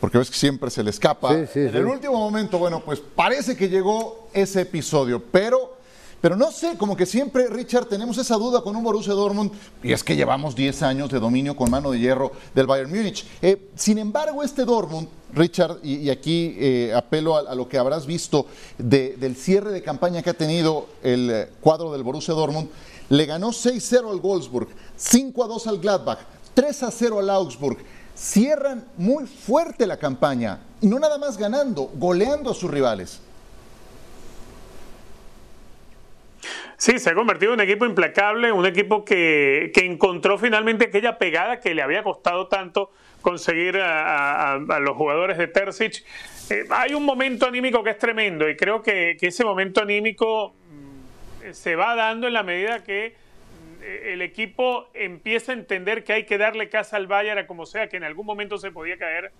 porque 0.00 0.18
ves 0.18 0.30
que 0.30 0.36
siempre 0.36 0.70
se 0.70 0.82
le 0.82 0.90
escapa. 0.90 1.34
en 1.34 1.48
el 1.54 1.86
último 1.86 2.14
momento, 2.14 2.58
bueno, 2.58 2.80
pues 2.84 3.00
parece 3.00 3.56
que 3.56 3.68
llegó 3.68 4.28
ese 4.32 4.62
episodio, 4.62 5.22
pero, 5.30 5.77
pero 6.20 6.36
no 6.36 6.50
sé, 6.50 6.76
como 6.76 6.96
que 6.96 7.06
siempre, 7.06 7.46
Richard, 7.48 7.86
tenemos 7.86 8.18
esa 8.18 8.36
duda 8.36 8.60
con 8.62 8.74
un 8.74 8.82
Borussia 8.82 9.12
Dortmund, 9.12 9.52
y 9.82 9.92
es 9.92 10.02
que 10.02 10.16
llevamos 10.16 10.56
10 10.56 10.82
años 10.82 11.10
de 11.10 11.20
dominio 11.20 11.54
con 11.54 11.70
mano 11.70 11.92
de 11.92 12.00
hierro 12.00 12.32
del 12.54 12.66
Bayern 12.66 12.90
Múnich. 12.90 13.24
Eh, 13.40 13.70
sin 13.76 13.98
embargo, 13.98 14.42
este 14.42 14.64
Dortmund, 14.64 15.08
Richard, 15.32 15.78
y, 15.84 16.10
aquí 16.10 16.56
eh, 16.58 16.92
apelo 16.94 17.36
a, 17.36 17.54
lo 17.54 17.68
que 17.68 17.78
habrás 17.78 18.04
visto 18.04 18.46
del 18.78 19.36
cierre 19.36 19.70
de 19.70 19.82
campaña 19.82 20.22
que 20.22 20.30
ha 20.30 20.34
tenido 20.34 20.86
el 21.04 21.30
eh, 21.30 21.48
cuadro 21.60 21.92
del 21.92 22.02
Borussia 22.02 22.34
Dortmund, 22.34 22.68
le 23.10 23.24
ganó 23.24 23.50
6-0 23.50 24.10
al 24.10 24.20
Wolfsburg, 24.20 24.68
5-2 24.98 25.66
al 25.68 25.78
Gladbach, 25.78 26.18
3-0 26.56 27.20
al 27.20 27.30
Augsburg 27.30 27.78
cierran 28.16 28.84
muy 28.96 29.26
fuerte 29.26 29.86
la 29.86 29.96
campaña, 29.96 30.58
y 30.80 30.88
no 30.88 30.98
nada 30.98 31.16
más 31.16 31.38
ganando, 31.38 31.92
goleando 31.94 32.50
a 32.50 32.54
sus 32.54 32.68
rivales. 32.68 33.20
Sí, 36.78 37.00
se 37.00 37.10
ha 37.10 37.14
convertido 37.16 37.54
en 37.54 37.60
un 37.60 37.66
equipo 37.66 37.86
implacable, 37.86 38.52
un 38.52 38.64
equipo 38.64 39.04
que, 39.04 39.72
encontró 39.74 40.38
finalmente 40.38 40.84
aquella 40.84 41.18
pegada 41.18 41.58
que 41.58 41.74
le 41.74 41.82
había 41.82 42.04
costado 42.04 42.46
tanto 42.46 42.92
conseguir 43.20 43.80
a, 43.82 44.60
los 44.80 44.96
jugadores 44.96 45.38
de 45.38 45.48
Terzic. 45.48 46.04
Eh, 46.50 46.66
hay 46.70 46.94
un 46.94 47.04
momento 47.04 47.46
anímico 47.46 47.82
que 47.82 47.90
es 47.90 47.98
tremendo 47.98 48.48
y 48.48 48.56
creo 48.56 48.80
que, 48.80 49.16
que 49.18 49.26
ese 49.26 49.44
momento 49.44 49.82
anímico 49.82 50.54
mm, 50.70 51.50
se 51.50 51.74
va 51.74 51.96
dando 51.96 52.28
en 52.28 52.32
la 52.32 52.44
medida 52.44 52.84
que 52.84 53.16
eh, 53.82 54.12
el 54.12 54.22
equipo 54.22 54.88
empieza 54.94 55.50
a 55.50 55.56
entender 55.56 56.04
que 56.04 56.12
hay 56.12 56.26
que 56.26 56.38
darle 56.38 56.68
casa 56.68 56.96
al 56.96 57.08
Bayern 57.08 57.40
a 57.40 57.46
como 57.48 57.66
sea, 57.66 57.88
que 57.88 57.96
en 57.96 58.04
algún 58.04 58.24
momento 58.24 58.56
se 58.56 58.70
podía 58.70 58.96
caer 58.98 59.32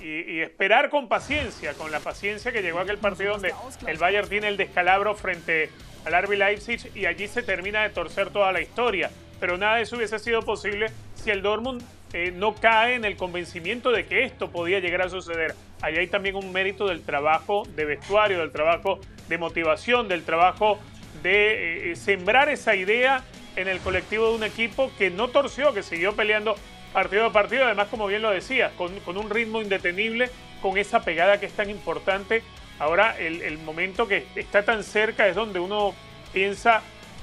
y, 0.00 0.40
esperar 0.40 0.90
con 0.90 1.08
paciencia, 1.08 1.74
con 1.74 1.90
la 1.90 2.00
paciencia 2.00 2.52
que 2.52 2.62
llegó 2.62 2.80
aquel 2.80 2.98
partido 2.98 3.32
donde 3.32 3.54
el 3.86 3.98
Bayern 3.98 4.28
tiene 4.28 4.48
el 4.48 4.56
descalabro 4.56 5.14
frente 5.14 5.70
al 6.04 6.22
RB 6.22 6.36
Leipzig 6.36 6.90
y 6.94 7.06
allí 7.06 7.28
se 7.28 7.42
termina 7.42 7.82
de 7.82 7.90
torcer 7.90 8.30
toda 8.30 8.52
la 8.52 8.60
historia. 8.60 9.10
Pero 9.38 9.56
nada 9.56 9.76
de 9.76 9.82
eso 9.82 9.96
hubiese 9.96 10.18
sido 10.18 10.42
posible 10.42 10.88
si 11.14 11.30
el 11.30 11.42
Dortmund 11.42 11.82
eh, 12.12 12.32
no 12.34 12.54
cae 12.54 12.94
en 12.94 13.04
el 13.04 13.16
convencimiento 13.16 13.92
de 13.92 14.06
que 14.06 14.24
esto 14.24 14.50
podía 14.50 14.80
llegar 14.80 15.02
a 15.02 15.08
suceder. 15.08 15.54
Allí 15.80 15.98
hay 15.98 16.08
también 16.08 16.34
un 16.34 16.52
mérito 16.52 16.88
del 16.88 17.02
trabajo 17.02 17.62
de 17.76 17.84
vestuario, 17.84 18.40
del 18.40 18.52
trabajo 18.52 19.00
de 19.28 19.38
motivación, 19.38 20.08
del 20.08 20.24
trabajo 20.24 20.78
de 21.22 21.92
eh, 21.92 21.96
sembrar 21.96 22.48
esa 22.48 22.74
idea 22.74 23.24
en 23.56 23.68
el 23.68 23.78
colectivo 23.80 24.30
de 24.30 24.36
un 24.36 24.44
equipo 24.44 24.90
que 24.98 25.10
no 25.10 25.28
torció, 25.28 25.72
que 25.72 25.82
siguió 25.82 26.14
peleando 26.14 26.56
partido 26.92 27.26
a 27.26 27.32
partido, 27.32 27.64
además 27.64 27.88
como 27.88 28.06
bien 28.06 28.22
lo 28.22 28.30
decía, 28.30 28.72
con, 28.76 28.92
un 29.16 29.30
ritmo 29.30 29.62
indetenible, 29.62 30.30
con 30.60 30.76
esa 30.78 31.02
pegada 31.02 31.38
que 31.40 31.46
es 31.46 31.52
tan 31.52 31.70
importante. 31.70 32.42
Ahora 32.78 33.18
el, 33.18 33.58
momento 33.58 34.08
que 34.08 34.26
está 34.36 34.64
tan 34.64 34.82
cerca 34.84 35.28
es 35.28 35.34
donde 35.34 35.60
uno 35.60 35.94
piensa, 36.32 36.82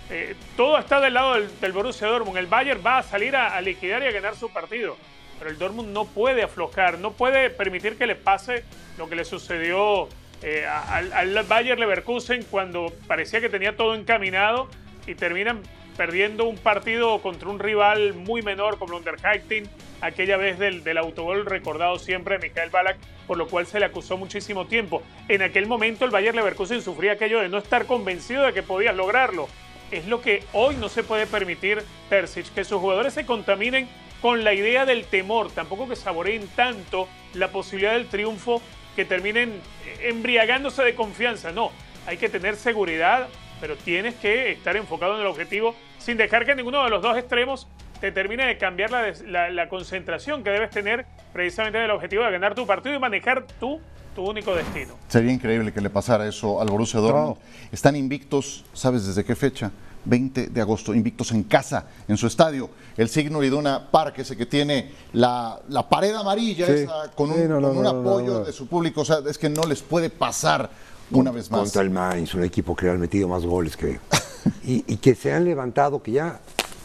eh, 0.10 0.36
todo 0.56 0.78
está 0.78 1.00
del 1.00 1.16
lado 1.16 1.34
del, 1.34 1.72
Borussia 1.72 2.08
Dortmund, 2.08 2.38
el 2.38 2.48
Bayern 2.48 2.82
va 2.86 3.00
a 3.00 3.04
salir 3.04 3.36
a, 3.36 3.60
liquidar 3.62 4.04
y 4.04 4.06
a 4.06 4.12
ganar 4.12 4.36
su 4.36 4.50
partido, 4.50 4.98
pero 5.40 5.50
el 5.50 5.58
Dortmund 5.58 5.90
no 5.90 6.06
puede 6.06 6.44
aflojar, 6.44 7.00
no 7.00 7.12
puede 7.12 7.50
permitir 7.50 7.98
que 7.98 8.06
le 8.06 8.16
pase 8.16 8.64
lo 8.98 9.10
que 9.10 9.16
le 9.16 9.26
sucedió 9.26 10.08
eh, 10.44 10.68
al, 10.68 11.12
al 11.12 11.44
Bayern 11.44 11.80
Leverkusen 11.80 12.44
cuando 12.44 12.94
parecía 13.08 13.42
que 13.42 13.50
tenía 13.50 13.76
todo 13.76 13.96
encaminado 13.96 14.70
y 15.08 15.16
terminan 15.16 15.64
perdiendo 15.98 16.46
un 16.46 16.58
partido 16.58 17.20
contra 17.22 17.50
un 17.50 17.60
rival 17.60 18.14
muy 18.14 18.42
menor 18.42 18.78
como 18.78 18.96
Underhachting, 18.96 19.68
aquella 20.02 20.38
vez 20.38 20.60
del, 20.60 20.84
del 20.84 20.98
autogol 20.98 21.46
recordado 21.46 21.98
siempre 21.98 22.38
de 22.38 22.48
Mikael 22.48 22.70
Balak, 22.70 22.98
por 23.26 23.38
lo 23.38 23.48
cual 23.48 23.66
se 23.66 23.80
le 23.80 23.86
acusó 23.86 24.16
muchísimo 24.16 24.68
tiempo. 24.68 25.02
En 25.28 25.42
aquel 25.42 25.66
momento 25.66 26.06
el 26.06 26.12
Bayer 26.12 26.36
Leverkusen 26.36 26.82
sufría 26.82 27.14
aquello 27.14 27.42
de 27.42 27.50
no 27.50 27.58
estar 27.58 27.86
convencido 27.86 28.44
de 28.44 28.54
que 28.54 28.64
podía 28.64 28.94
lograrlo. 28.94 29.50
Es 29.92 30.06
lo 30.08 30.22
que 30.22 30.44
hoy 30.54 30.76
no 30.76 30.88
se 30.88 31.04
puede 31.04 31.28
permitir 31.28 31.84
Terzic, 32.10 32.54
que 32.54 32.64
sus 32.64 32.80
jugadores 32.80 33.14
se 33.14 33.26
contaminen 33.26 33.90
con 34.22 34.44
la 34.44 34.54
idea 34.54 34.86
del 34.86 35.06
temor, 35.06 35.52
tampoco 35.52 35.88
que 35.88 35.96
saboreen 35.96 36.48
tanto 36.56 37.08
la 37.34 37.50
posibilidad 37.50 37.94
del 37.94 38.08
triunfo 38.08 38.62
que 38.96 39.06
terminen 39.06 39.62
embriagándose 40.02 40.84
de 40.84 40.96
confianza. 40.96 41.52
No, 41.52 41.72
hay 42.06 42.18
que 42.18 42.30
tener 42.30 42.56
seguridad, 42.56 43.28
pero 43.60 43.76
tienes 43.76 44.15
que 44.15 44.52
estar 44.52 44.76
enfocado 44.76 45.15
en 45.15 45.22
el 45.22 45.28
objetivo 45.28 45.76
sin 45.98 46.17
dejar 46.17 46.46
que 46.46 46.56
ninguno 46.56 46.84
de 46.84 46.89
los 46.89 47.02
dos 47.02 47.17
extremos 47.17 47.67
te 48.00 48.12
termine 48.12 48.46
de 48.46 48.58
cambiar 48.58 48.91
la, 48.91 49.50
la, 49.50 49.70
concentración 49.70 50.43
que 50.43 50.52
debes 50.52 50.70
tener 50.70 51.06
precisamente 51.34 51.80
en 51.80 51.86
el 51.86 51.91
objetivo 51.91 52.24
de 52.24 52.32
ganar 52.32 52.54
tu 52.54 52.67
partido 52.67 52.96
y 52.96 53.00
manejar 53.00 53.46
tú 53.60 53.82
tu 54.15 54.28
único 54.28 54.56
destino. 54.56 54.96
Sería 55.08 55.32
increíble 55.32 55.72
que 55.72 55.80
le 55.80 55.91
pasara 55.91 56.28
eso 56.28 56.60
al 56.60 56.70
Borussia 56.70 57.00
Dortmund. 57.00 57.38
Están 57.72 57.96
invictos, 57.96 58.65
¿sabes 58.74 59.06
desde 59.06 59.24
qué 59.24 59.36
fecha? 59.36 59.72
20 60.06 60.48
de 60.48 60.62
agosto, 60.62 60.96
invictos 60.96 61.32
en 61.32 61.43
casa, 61.43 61.86
en 62.08 62.17
su 62.17 62.26
estadio. 62.26 62.70
El 62.96 63.10
signo 63.10 63.43
Iduna 63.43 63.91
Park, 63.91 64.20
ese 64.20 64.36
que 64.36 64.48
tiene 64.48 64.91
la, 65.13 65.60
pared 65.88 66.15
amarilla, 66.15 66.65
con 67.13 67.30
un, 67.30 67.86
apoyo 67.86 68.43
de 68.43 68.54
su 68.54 68.67
público. 68.67 69.02
O 69.02 69.06
sea, 69.06 69.20
es 69.30 69.38
que 69.38 69.50
no 69.50 69.63
les 69.63 69.84
puede 69.84 70.10
pasar 70.10 70.70
una 71.12 71.32
vez 71.32 71.50
más. 71.52 71.62
Contra 71.62 71.82
el 71.82 71.89
Mainz, 71.89 72.34
un 72.34 72.43
equipo 72.43 72.76
que 72.76 72.89
ha 72.89 72.93
metido 72.93 73.28
más 73.28 73.46
goles 73.46 73.76
que. 73.78 74.00
y, 74.63 74.84
y 74.91 74.98
que 74.98 75.15
se 75.15 75.34
han 75.34 75.46
levantado, 75.46 76.02
que 76.02 76.12
ya 76.12 76.39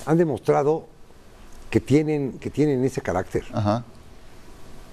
han 0.06 0.18
demostrado 0.18 0.86
que 1.70 1.80
tienen, 1.80 2.38
que 2.38 2.50
tienen 2.50 2.84
ese 2.84 3.00
carácter. 3.00 3.44
Ajá. 3.52 3.84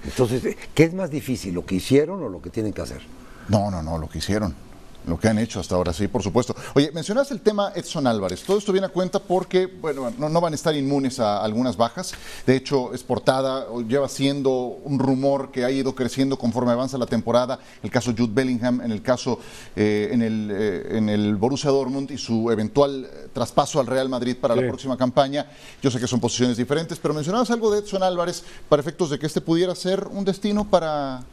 Entonces, 0.03 0.55
¿qué 0.73 0.83
es 0.83 0.93
más 0.93 1.09
difícil, 1.09 1.53
lo 1.53 1.65
que 1.65 1.75
hicieron 1.75 2.23
o 2.23 2.29
lo 2.29 2.41
que 2.41 2.49
tienen 2.49 2.71
que 2.71 2.81
hacer? 2.81 3.01
No, 3.49 3.69
no, 3.69 3.83
no, 3.83 3.97
lo 3.97 4.07
que 4.07 4.19
hicieron 4.19 4.68
lo 5.07 5.19
que 5.19 5.27
han 5.27 5.39
hecho 5.39 5.59
hasta 5.59 5.75
ahora, 5.75 5.93
sí, 5.93 6.07
por 6.07 6.21
supuesto. 6.21 6.55
Oye, 6.75 6.91
mencionaste 6.93 7.33
el 7.33 7.41
tema 7.41 7.71
Edson 7.75 8.05
Álvarez. 8.05 8.43
Todo 8.43 8.57
esto 8.57 8.71
viene 8.71 8.87
a 8.87 8.89
cuenta 8.89 9.19
porque, 9.19 9.65
bueno, 9.65 10.11
no, 10.17 10.41
van 10.41 10.53
a 10.53 10.55
estar 10.55 10.75
inmunes 10.75 11.19
a 11.19 11.43
algunas 11.43 11.77
bajas. 11.77 12.13
De 12.45 12.55
hecho, 12.55 12.93
es 12.93 13.03
portada, 13.03 13.67
lleva 13.87 14.07
siendo 14.09 14.51
un 14.51 14.99
rumor 14.99 15.51
que 15.51 15.65
ha 15.65 15.71
ido 15.71 15.95
creciendo 15.95 16.37
conforme 16.37 16.71
avanza 16.71 16.97
la 16.97 17.05
temporada. 17.05 17.59
El 17.81 17.89
caso 17.89 18.13
Jude 18.15 18.31
Bellingham, 18.33 18.81
en 18.81 18.91
el 18.91 19.01
caso 19.01 19.39
eh, 19.75 20.09
en, 20.11 20.21
el, 20.21 20.49
eh, 20.51 20.97
en 20.97 21.09
el 21.09 21.35
Borussia 21.35 21.71
Dortmund 21.71 22.11
y 22.11 22.17
su 22.17 22.51
eventual 22.51 23.09
traspaso 23.33 23.79
al 23.79 23.87
Real 23.87 24.09
Madrid 24.09 24.37
para 24.39 24.55
la 24.55 24.67
próxima 24.67 24.97
campaña. 24.97 25.47
Yo 25.81 25.89
sé 25.89 25.99
que 25.99 26.07
son 26.07 26.19
posiciones 26.19 26.57
diferentes, 26.57 26.99
pero 26.99 27.13
mencionabas 27.13 27.49
algo 27.51 27.71
de 27.71 27.79
Edson 27.79 28.03
Álvarez 28.03 28.43
para 28.67 28.81
efectos 28.81 29.09
de 29.09 29.19
que 29.19 29.25
este 29.25 29.41
pudiera 29.41 29.73
ser 29.75 30.07
un 30.07 30.25
destino 30.25 30.69
para 30.69 31.23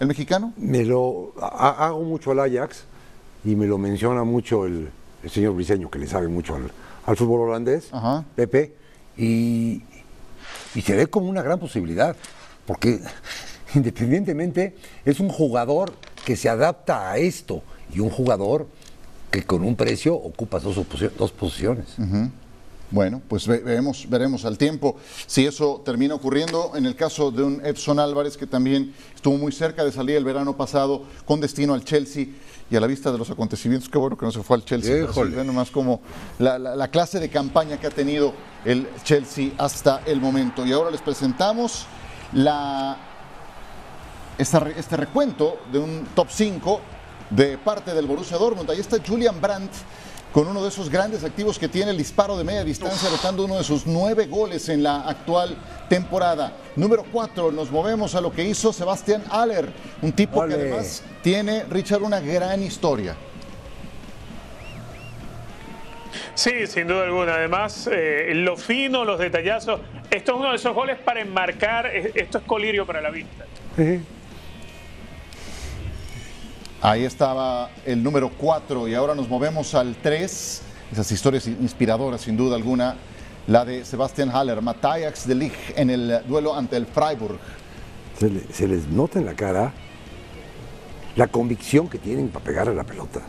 el 0.00 0.06
mexicano. 0.06 0.52
Me 0.56 0.84
lo 0.84 1.32
hago 1.40 2.02
mucho 2.02 2.32
al 2.32 2.40
Ajax 2.40 2.86
y 3.44 3.56
me 3.56 3.66
lo 3.66 3.78
menciona 3.78 4.24
mucho 4.24 4.66
el, 4.66 4.90
señor 5.30 5.54
Briseño, 5.54 5.90
que 5.90 5.98
le 5.98 6.06
sabe 6.06 6.28
mucho 6.28 6.56
al, 7.06 7.16
fútbol 7.16 7.48
holandés, 7.48 7.90
Pepe, 8.34 8.74
y, 9.16 9.82
se 10.82 10.96
ve 10.96 11.06
como 11.06 11.28
una 11.28 11.42
gran 11.42 11.58
posibilidad, 11.58 12.16
porque 12.66 13.00
independientemente 13.74 14.74
es 15.04 15.20
un 15.20 15.28
jugador 15.28 15.92
que 16.24 16.36
se 16.36 16.48
adapta 16.48 17.10
a 17.10 17.18
esto 17.18 17.62
y 17.92 18.00
un 18.00 18.10
jugador 18.10 18.66
que 19.30 19.42
con 19.42 19.64
un 19.64 19.76
precio 19.76 20.14
ocupa 20.14 20.60
dos, 20.60 20.76
dos 21.18 21.32
posiciones. 21.32 21.96
Bueno, 22.92 23.22
pues 23.26 23.46
veremos, 23.46 24.06
veremos 24.10 24.44
al 24.44 24.58
tiempo 24.58 24.96
si 25.26 25.46
eso 25.46 25.80
termina 25.82 26.14
ocurriendo. 26.14 26.72
En 26.74 26.84
el 26.84 26.94
caso 26.94 27.30
de 27.30 27.42
un 27.42 27.64
Edson 27.64 27.98
Álvarez, 27.98 28.36
que 28.36 28.46
también 28.46 28.92
estuvo 29.14 29.38
muy 29.38 29.50
cerca 29.50 29.82
de 29.82 29.90
salir 29.90 30.16
el 30.16 30.24
verano 30.24 30.58
pasado 30.58 31.04
con 31.24 31.40
destino 31.40 31.72
al 31.72 31.84
Chelsea 31.84 32.26
y 32.72 32.76
a 32.76 32.80
la 32.80 32.86
vista 32.86 33.12
de 33.12 33.18
los 33.18 33.28
acontecimientos, 33.28 33.90
qué 33.90 33.98
bueno 33.98 34.16
que 34.16 34.24
no 34.24 34.32
se 34.32 34.42
fue 34.42 34.56
al 34.56 34.64
Chelsea. 34.64 35.06
Ven 35.14 35.54
más 35.54 35.70
como 35.70 36.00
la, 36.38 36.88
clase 36.88 37.20
de 37.20 37.28
campaña 37.28 37.78
que 37.78 37.86
ha 37.86 37.90
tenido 37.90 38.32
el 38.64 38.88
Chelsea 39.04 39.50
hasta 39.58 40.00
el 40.06 40.22
momento. 40.22 40.64
Y 40.64 40.72
ahora 40.72 40.90
les 40.90 41.02
presentamos 41.02 41.84
la, 42.32 42.96
este 44.38 44.96
recuento 44.96 45.58
de 45.70 45.80
un 45.80 46.06
top 46.14 46.28
5 46.30 46.80
de 47.28 47.58
parte 47.58 47.92
del 47.92 48.06
Borussia 48.06 48.38
Dortmund. 48.38 48.70
Ahí 48.70 48.80
está 48.80 48.96
Julian 49.06 49.38
Brandt 49.38 49.72
con 50.32 50.48
uno 50.48 50.62
de 50.62 50.68
esos 50.68 50.88
grandes 50.88 51.24
activos 51.24 51.58
que 51.58 51.68
tiene 51.68 51.90
el 51.90 51.98
disparo 51.98 52.36
de 52.38 52.44
media 52.44 52.64
distancia, 52.64 53.08
anotando 53.08 53.44
uno 53.44 53.58
de 53.58 53.64
sus 53.64 53.86
nueve 53.86 54.26
goles 54.26 54.68
en 54.68 54.82
la 54.82 55.02
actual 55.02 55.56
temporada. 55.88 56.52
Número 56.74 57.04
cuatro, 57.12 57.52
nos 57.52 57.70
movemos 57.70 58.14
a 58.14 58.20
lo 58.20 58.32
que 58.32 58.42
hizo 58.42 58.72
Sebastián 58.72 59.22
Aller, 59.30 59.70
un 60.00 60.12
tipo 60.12 60.44
que 60.46 60.54
además 60.54 61.02
tiene, 61.22 61.64
Richard, 61.64 62.02
una 62.02 62.20
gran 62.20 62.62
historia. 62.62 63.14
Sí, 66.34 66.66
sin 66.66 66.88
duda 66.88 67.04
alguna. 67.04 67.34
Además, 67.34 67.88
eh, 67.92 68.32
lo 68.34 68.56
fino, 68.56 69.04
los 69.04 69.18
detallazos. 69.18 69.80
Esto 70.10 70.32
es 70.32 70.38
uno 70.38 70.50
de 70.50 70.56
esos 70.56 70.74
goles 70.74 70.98
para 70.98 71.20
enmarcar. 71.20 71.86
Esto 71.86 72.38
es 72.38 72.44
colirio 72.44 72.86
para 72.86 73.00
la 73.02 73.10
vista. 73.10 73.44
Ahí 76.84 77.04
estaba 77.04 77.70
el 77.86 78.02
número 78.02 78.28
4 78.36 78.88
y 78.88 78.94
ahora 78.94 79.14
nos 79.14 79.28
movemos 79.28 79.72
al 79.76 79.94
3. 80.02 80.62
Esas 80.90 81.12
historias 81.12 81.46
inspiradoras, 81.46 82.22
sin 82.22 82.36
duda 82.36 82.56
alguna. 82.56 82.96
La 83.46 83.64
de 83.64 83.84
Sebastian 83.84 84.30
Haller, 84.30 84.60
Matthias 84.60 85.28
de 85.28 85.34
Ligt 85.36 85.54
en 85.76 85.90
el 85.90 86.22
duelo 86.26 86.56
ante 86.56 86.76
el 86.76 86.86
Freiburg. 86.86 87.38
Se, 88.18 88.66
les 88.66 88.88
nota 88.88 89.20
en 89.20 89.26
la 89.26 89.34
cara 89.34 89.72
la 91.14 91.28
convicción 91.28 91.88
que 91.88 91.98
tienen 91.98 92.28
para 92.30 92.44
pegar 92.44 92.68
a 92.68 92.74
la 92.74 92.82
pelota. 92.82 93.20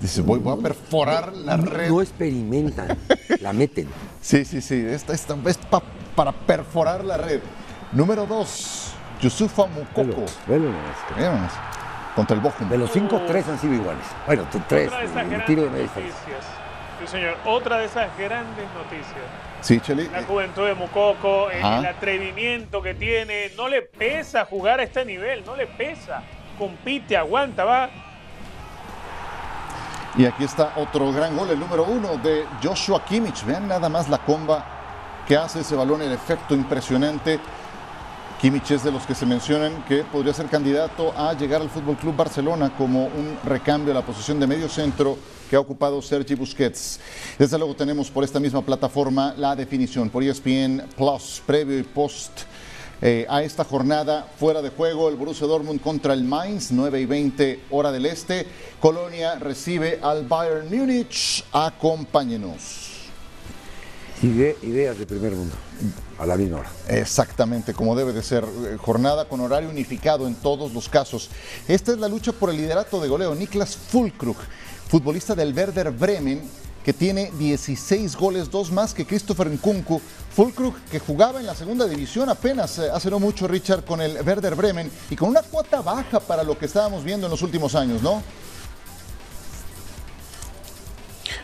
Dice, 0.00 0.22
voy, 0.22 0.40
a 0.46 0.62
perforar 0.62 1.32
la 1.34 1.56
red. 1.56 1.88
No 1.88 2.00
experimentan, 2.00 2.98
la 3.40 3.52
meten. 3.52 3.88
Sí, 4.22 4.44
sí, 4.44 4.60
sí. 4.60 4.76
Esta, 4.76 5.12
esta 5.12 5.36
es 5.46 5.58
para 6.14 6.30
perforar 6.30 7.04
la 7.04 7.16
red. 7.16 7.40
Número 7.90 8.26
2, 8.26 8.92
Yusufa 9.20 9.66
Mukoko. 9.66 10.24
Velo, 10.46 10.70
contra 12.14 12.34
el 12.34 12.40
Bochum. 12.40 12.68
De 12.68 12.78
los 12.78 12.90
cinco, 12.90 13.20
tres 13.26 13.48
han 13.48 13.58
sido 13.58 13.74
iguales. 13.74 14.04
Bueno, 14.26 14.46
tres. 14.68 14.88
Otra 14.88 14.98
de 14.98 15.06
esas 15.06 15.26
grandes 15.28 15.90
noticias. 15.96 16.46
Sí, 17.00 17.06
señor. 17.06 17.36
Otra 17.44 17.78
de 17.78 17.84
esas 17.86 18.18
grandes 18.18 18.66
noticias. 18.74 19.24
Sí, 19.60 19.80
Cheli. 19.80 20.08
La 20.08 20.24
juventud 20.24 20.66
de 20.66 20.74
Mukoko, 20.74 21.50
el, 21.50 21.86
atrevimiento 21.86 22.82
que 22.82 22.94
tiene. 22.94 23.50
No 23.56 23.68
le 23.68 23.82
pesa 23.82 24.44
jugar 24.44 24.80
a 24.80 24.82
este 24.82 25.04
nivel, 25.04 25.44
no 25.44 25.56
le 25.56 25.66
pesa. 25.66 26.22
Compite, 26.58 27.16
aguanta, 27.16 27.64
va. 27.64 27.90
Y 30.16 30.26
aquí 30.26 30.44
está 30.44 30.74
otro 30.76 31.10
gran 31.12 31.34
gol, 31.36 31.50
el 31.50 31.58
número 31.58 31.84
uno 31.84 32.18
de 32.18 32.44
Joshua 32.62 33.02
Kimmich. 33.04 33.44
Vean 33.44 33.66
nada 33.66 33.88
más 33.88 34.08
la 34.08 34.18
comba 34.18 34.64
que 35.26 35.36
hace 35.36 35.60
ese 35.60 35.74
balón, 35.74 36.02
el 36.02 36.12
efecto 36.12 36.54
impresionante. 36.54 37.40
Kimmich 38.42 38.72
es 38.72 38.82
de 38.82 38.90
los 38.90 39.06
que 39.06 39.14
se 39.14 39.24
mencionan 39.24 39.84
que 39.84 40.02
podría 40.02 40.34
ser 40.34 40.46
candidato 40.46 41.12
a 41.16 41.32
llegar 41.32 41.62
al 41.62 41.70
Fútbol 41.70 41.96
Club 41.96 42.16
Barcelona 42.16 42.74
como 42.76 43.04
un 43.04 43.38
recambio 43.44 43.92
a 43.92 43.94
la 43.94 44.04
posición 44.04 44.40
de 44.40 44.48
medio 44.48 44.68
centro 44.68 45.16
que 45.48 45.54
ha 45.54 45.60
ocupado 45.60 46.02
Sergi 46.02 46.34
Busquets. 46.34 46.98
Desde 47.38 47.56
luego 47.56 47.76
tenemos 47.76 48.10
por 48.10 48.24
esta 48.24 48.40
misma 48.40 48.60
plataforma 48.60 49.32
la 49.38 49.54
definición 49.54 50.10
por 50.10 50.24
ESPN 50.24 50.88
Plus, 50.96 51.40
previo 51.46 51.78
y 51.78 51.84
post 51.84 52.40
eh, 53.00 53.26
a 53.30 53.44
esta 53.44 53.62
jornada 53.62 54.26
fuera 54.36 54.60
de 54.60 54.70
juego 54.70 55.08
el 55.08 55.14
Borussia 55.14 55.46
Dortmund 55.46 55.80
contra 55.80 56.12
el 56.12 56.24
Mainz, 56.24 56.72
9 56.72 57.00
y 57.00 57.06
20 57.06 57.60
hora 57.70 57.92
del 57.92 58.06
este. 58.06 58.44
Colonia 58.80 59.36
recibe 59.36 60.00
al 60.02 60.26
Bayern 60.26 60.68
Múnich. 60.68 61.44
Acompáñenos. 61.52 63.01
Ideas 64.22 64.98
de 64.98 65.06
primer 65.06 65.32
mundo 65.32 65.54
a 66.18 66.26
la 66.26 66.36
misma 66.36 66.58
hora. 66.58 66.70
Exactamente, 66.88 67.74
como 67.74 67.96
debe 67.96 68.12
de 68.12 68.22
ser. 68.22 68.44
Eh, 68.44 68.76
jornada 68.78 69.28
con 69.28 69.40
horario 69.40 69.68
unificado 69.68 70.26
en 70.26 70.34
todos 70.34 70.72
los 70.72 70.88
casos. 70.88 71.30
Esta 71.68 71.92
es 71.92 71.98
la 71.98 72.08
lucha 72.08 72.32
por 72.32 72.50
el 72.50 72.56
liderato 72.56 73.00
de 73.00 73.08
goleo. 73.08 73.34
Niklas 73.34 73.76
Fulkrug, 73.76 74.36
futbolista 74.88 75.34
del 75.34 75.54
Werder 75.54 75.90
Bremen, 75.90 76.42
que 76.84 76.92
tiene 76.92 77.30
16 77.38 78.16
goles, 78.16 78.50
dos 78.50 78.70
más 78.70 78.94
que 78.94 79.06
Christopher 79.06 79.48
Nkunku. 79.48 80.00
Fulkrug, 80.34 80.74
que 80.90 80.98
jugaba 80.98 81.40
en 81.40 81.46
la 81.46 81.54
segunda 81.54 81.86
división 81.86 82.28
apenas 82.28 82.78
eh, 82.78 82.90
hace 82.92 83.10
no 83.10 83.18
mucho, 83.18 83.46
Richard, 83.48 83.84
con 83.84 84.00
el 84.00 84.16
Werder 84.24 84.54
Bremen 84.54 84.90
y 85.10 85.16
con 85.16 85.28
una 85.28 85.42
cuota 85.42 85.80
baja 85.80 86.20
para 86.20 86.42
lo 86.42 86.56
que 86.58 86.66
estábamos 86.66 87.04
viendo 87.04 87.26
en 87.26 87.30
los 87.30 87.42
últimos 87.42 87.74
años, 87.74 88.02
¿no? 88.02 88.22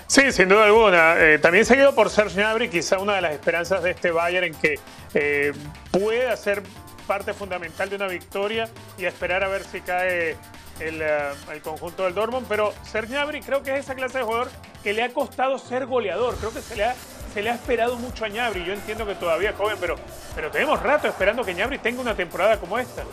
Sí, 0.09 0.33
sin 0.33 0.49
duda 0.49 0.65
alguna. 0.65 1.17
Eh, 1.19 1.39
también 1.39 1.67
seguido 1.67 1.95
por 1.95 2.09
Serge 2.09 2.37
Gnabry, 2.41 2.71
quizá 2.71 2.99
una 2.99 3.17
de 3.17 3.21
las 3.21 3.33
esperanzas 3.33 3.83
de 3.83 3.91
este 3.91 4.11
Bayern 4.11 4.47
en 4.47 4.55
que 4.55 4.81
eh, 5.13 5.53
pueda 5.91 6.35
ser 6.35 6.63
parte 7.07 7.35
fundamental 7.35 7.91
de 7.91 7.97
una 7.97 8.07
victoria 8.07 8.71
y 8.97 9.05
esperar 9.05 9.45
a 9.45 9.49
ver 9.49 9.65
si 9.65 9.83
cae 9.83 10.35
el, 10.81 11.03
eh, 11.03 11.61
conjunto 11.63 12.05
del 12.05 12.15
Dortmund. 12.15 12.47
Pero 12.49 12.73
Serge 12.85 13.13
Gnabry 13.13 13.43
creo 13.43 13.63
que 13.63 13.75
es 13.75 13.81
esa 13.81 13.95
clase 13.95 14.17
de 14.17 14.25
jugador 14.25 14.49
que 14.83 14.95
le 14.95 15.03
ha 15.03 15.11
costado 15.11 15.59
ser 15.59 15.85
goleador. 15.85 16.37
Creo 16.37 16.55
que 16.55 16.63
se 16.63 16.75
le 16.75 16.85
ha, 16.85 16.95
se 17.35 17.43
le 17.43 17.51
ha 17.51 17.55
esperado 17.55 17.97
mucho 17.97 18.25
a 18.25 18.31
Gnabry. 18.31 18.65
Yo 18.65 18.73
entiendo 18.73 19.07
que 19.07 19.15
todavía 19.15 19.51
es 19.51 19.57
joven, 19.57 19.77
pero, 19.79 19.97
pero 20.35 20.51
tenemos 20.51 20.83
rato 20.83 21.07
esperando 21.07 21.45
que 21.45 21.53
Gnabry 21.53 21.77
tenga 21.79 22.01
una 22.01 22.15
temporada 22.15 22.57
como 22.57 22.79
esta. 22.79 23.05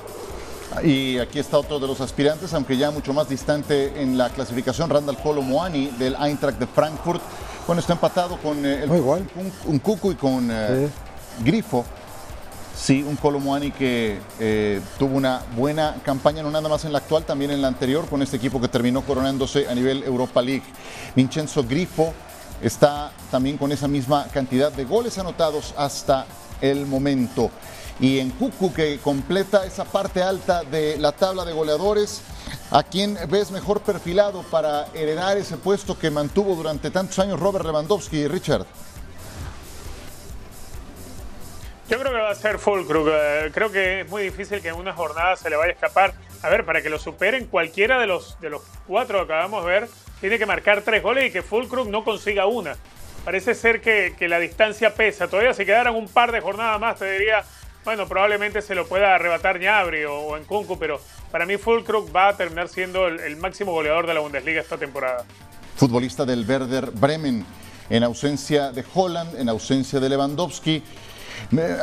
Y 0.83 1.17
aquí 1.19 1.39
está 1.39 1.57
otro 1.57 1.79
de 1.79 1.87
los 1.87 2.01
aspirantes, 2.01 2.53
aunque 2.53 2.77
ya 2.77 2.91
mucho 2.91 3.13
más 3.13 3.29
distante 3.29 4.01
en 4.01 4.17
la 4.17 4.29
clasificación, 4.29 4.89
Randall 4.89 5.17
Colo 5.17 5.41
Moani 5.41 5.87
del 5.97 6.15
Eintracht 6.19 6.59
de 6.59 6.67
Frankfurt. 6.67 7.21
Bueno, 7.65 7.79
está 7.79 7.93
empatado 7.93 8.37
con 8.37 8.65
eh, 8.65 8.83
el, 8.83 8.95
igual. 8.95 9.27
Un, 9.65 9.79
Cucu 9.79 10.11
y 10.11 10.15
con 10.15 10.49
eh, 10.51 10.89
Grifo. 11.43 11.85
Sí, 12.75 13.03
un 13.03 13.17
Moani 13.41 13.71
que 13.71 14.19
eh, 14.39 14.81
tuvo 14.99 15.15
una 15.15 15.41
buena 15.55 15.95
campaña, 16.03 16.43
no 16.43 16.51
nada 16.51 16.67
más 16.67 16.83
en 16.83 16.91
la 16.91 16.97
actual, 16.97 17.23
también 17.23 17.51
en 17.51 17.61
la 17.61 17.69
anterior, 17.69 18.05
con 18.07 18.21
este 18.21 18.35
equipo 18.35 18.59
que 18.59 18.67
terminó 18.67 19.01
coronándose 19.01 19.67
a 19.69 19.73
nivel 19.73 20.03
Europa 20.03 20.41
League. 20.41 20.63
Vincenzo 21.15 21.63
Grifo 21.63 22.13
está 22.61 23.11
también 23.31 23.57
con 23.57 23.71
esa 23.71 23.87
misma 23.87 24.27
cantidad 24.31 24.71
de 24.73 24.83
goles 24.83 25.17
anotados 25.17 25.73
hasta 25.77 26.25
el 26.61 26.85
momento. 26.85 27.49
Y 27.99 28.19
en 28.19 28.31
Cucu, 28.31 28.73
que 28.73 28.99
completa 28.99 29.65
esa 29.65 29.85
parte 29.85 30.21
alta 30.21 30.63
de 30.63 30.97
la 30.97 31.13
tabla 31.13 31.45
de 31.45 31.53
goleadores, 31.53 32.21
¿a 32.71 32.83
quién 32.83 33.17
ves 33.29 33.51
mejor 33.51 33.81
perfilado 33.81 34.43
para 34.43 34.87
heredar 34.93 35.37
ese 35.37 35.57
puesto 35.57 35.97
que 35.97 36.09
mantuvo 36.09 36.55
durante 36.55 36.91
tantos 36.91 37.17
años 37.19 37.39
Robert 37.39 37.65
Lewandowski 37.65 38.17
y 38.17 38.27
Richard? 38.27 38.65
Yo 41.87 41.99
creo 41.99 42.11
que 42.11 42.19
va 42.19 42.31
a 42.31 42.35
ser 42.35 42.57
Fulkrug. 42.57 43.07
Eh, 43.11 43.51
creo 43.53 43.71
que 43.71 44.01
es 44.01 44.09
muy 44.09 44.23
difícil 44.23 44.59
que 44.59 44.69
en 44.69 44.75
una 44.75 44.93
jornada 44.93 45.35
se 45.35 45.49
le 45.49 45.55
vaya 45.55 45.69
a 45.69 45.73
escapar. 45.73 46.13
A 46.41 46.49
ver, 46.49 46.65
para 46.65 46.81
que 46.81 46.89
lo 46.89 46.99
superen 46.99 47.45
cualquiera 47.45 47.99
de 47.99 48.07
los, 48.07 48.39
de 48.41 48.49
los 48.49 48.63
cuatro 48.87 49.19
que 49.19 49.33
acabamos 49.33 49.63
de 49.65 49.71
ver, 49.71 49.89
tiene 50.19 50.39
que 50.39 50.45
marcar 50.45 50.81
tres 50.81 51.03
goles 51.03 51.27
y 51.27 51.31
que 51.31 51.43
Fulkrug 51.43 51.89
no 51.89 52.03
consiga 52.03 52.47
una. 52.47 52.75
Parece 53.23 53.53
ser 53.55 53.81
que, 53.81 54.15
la 54.27 54.39
distancia 54.39 54.93
pesa. 54.93 55.27
Todavía 55.27 55.53
si 55.53 55.65
quedaran 55.65 55.95
un 55.95 56.07
par 56.07 56.31
de 56.31 56.41
jornadas 56.41 56.79
más, 56.79 56.97
te 56.97 57.11
diría, 57.11 57.43
bueno, 57.85 58.07
probablemente 58.07 58.61
se 58.61 58.75
lo 58.75 58.87
pueda 58.87 59.15
arrebatar 59.15 59.59
Ñabri 59.59 60.03
o, 60.03 60.35
o 60.35 60.39
Kunku, 60.45 60.77
pero 60.77 60.99
para 61.31 61.45
mí 61.45 61.57
Fulkrug 61.57 62.13
va 62.13 62.29
a 62.29 62.37
terminar 62.37 62.67
siendo 62.67 63.07
el, 63.07 63.19
el 63.21 63.37
máximo 63.37 63.71
goleador 63.71 64.07
de 64.07 64.13
la 64.13 64.19
Bundesliga 64.19 64.59
esta 64.59 64.77
temporada. 64.77 65.23
Futbolista 65.77 66.25
del 66.25 66.45
Werder 66.49 66.91
Bremen, 66.91 67.45
en 67.89 68.03
ausencia 68.03 68.71
de 68.71 68.83
Holland, 68.93 69.39
en 69.39 69.47
ausencia 69.47 69.99
de 69.99 70.09
Lewandowski 70.09 70.83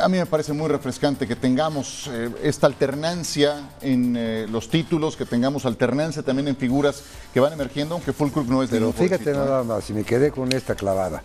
a 0.01 0.09
mí 0.09 0.17
me 0.17 0.25
parece 0.25 0.53
muy 0.53 0.67
refrescante 0.67 1.27
que 1.27 1.35
tengamos 1.35 2.09
eh, 2.11 2.29
esta 2.43 2.67
alternancia 2.67 3.69
en 3.81 4.15
eh, 4.17 4.45
los 4.49 4.69
títulos, 4.69 5.15
que 5.15 5.25
tengamos 5.25 5.65
alternancia 5.65 6.23
también 6.23 6.47
en 6.47 6.57
figuras 6.57 7.03
que 7.33 7.39
van 7.39 7.53
emergiendo, 7.53 7.95
aunque 7.95 8.13
Fulcrum 8.13 8.47
no 8.49 8.63
es 8.63 8.69
de 8.69 8.79
Pero 8.79 8.91
fíjate 8.91 9.31
nada 9.31 9.63
más, 9.63 9.85
si 9.85 9.93
me 9.93 10.03
quedé 10.03 10.31
con 10.31 10.51
esta 10.51 10.75
clavada. 10.75 11.23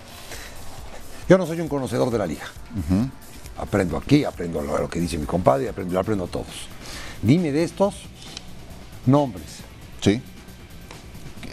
Yo 1.28 1.36
no 1.36 1.46
soy 1.46 1.60
un 1.60 1.68
conocedor 1.68 2.10
de 2.10 2.18
la 2.18 2.26
liga. 2.26 2.46
Aprendo 3.58 3.96
aquí, 3.96 4.24
aprendo 4.24 4.62
lo, 4.62 4.88
que 4.88 5.00
dice 5.00 5.18
mi 5.18 5.26
compadre, 5.26 5.68
aprendo, 5.68 5.98
aprendo 5.98 6.24
a 6.24 6.28
todos. 6.28 6.68
Dime 7.22 7.50
de 7.52 7.64
estos 7.64 7.94
nombres. 9.06 9.58
Sí. 10.00 10.22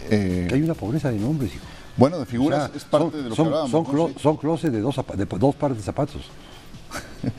que 0.08 0.48
hay 0.52 0.62
una 0.62 0.74
pobreza 0.74 1.10
de 1.10 1.18
nombres, 1.18 1.54
hijo. 1.54 1.64
Bueno, 1.96 2.18
de 2.18 2.26
figuras 2.26 2.70
es 2.74 2.84
parte 2.84 3.16
de 3.16 3.30
lo 3.30 3.34
que 3.34 3.42
hablábamos. 3.42 3.70
Son, 4.20 4.36
closets 4.36 4.72
de 4.72 4.80
dos, 4.80 4.96
de 5.14 5.24
dos 5.24 5.54
pares 5.54 5.76
de 5.78 5.82
zapatos. 5.82 6.22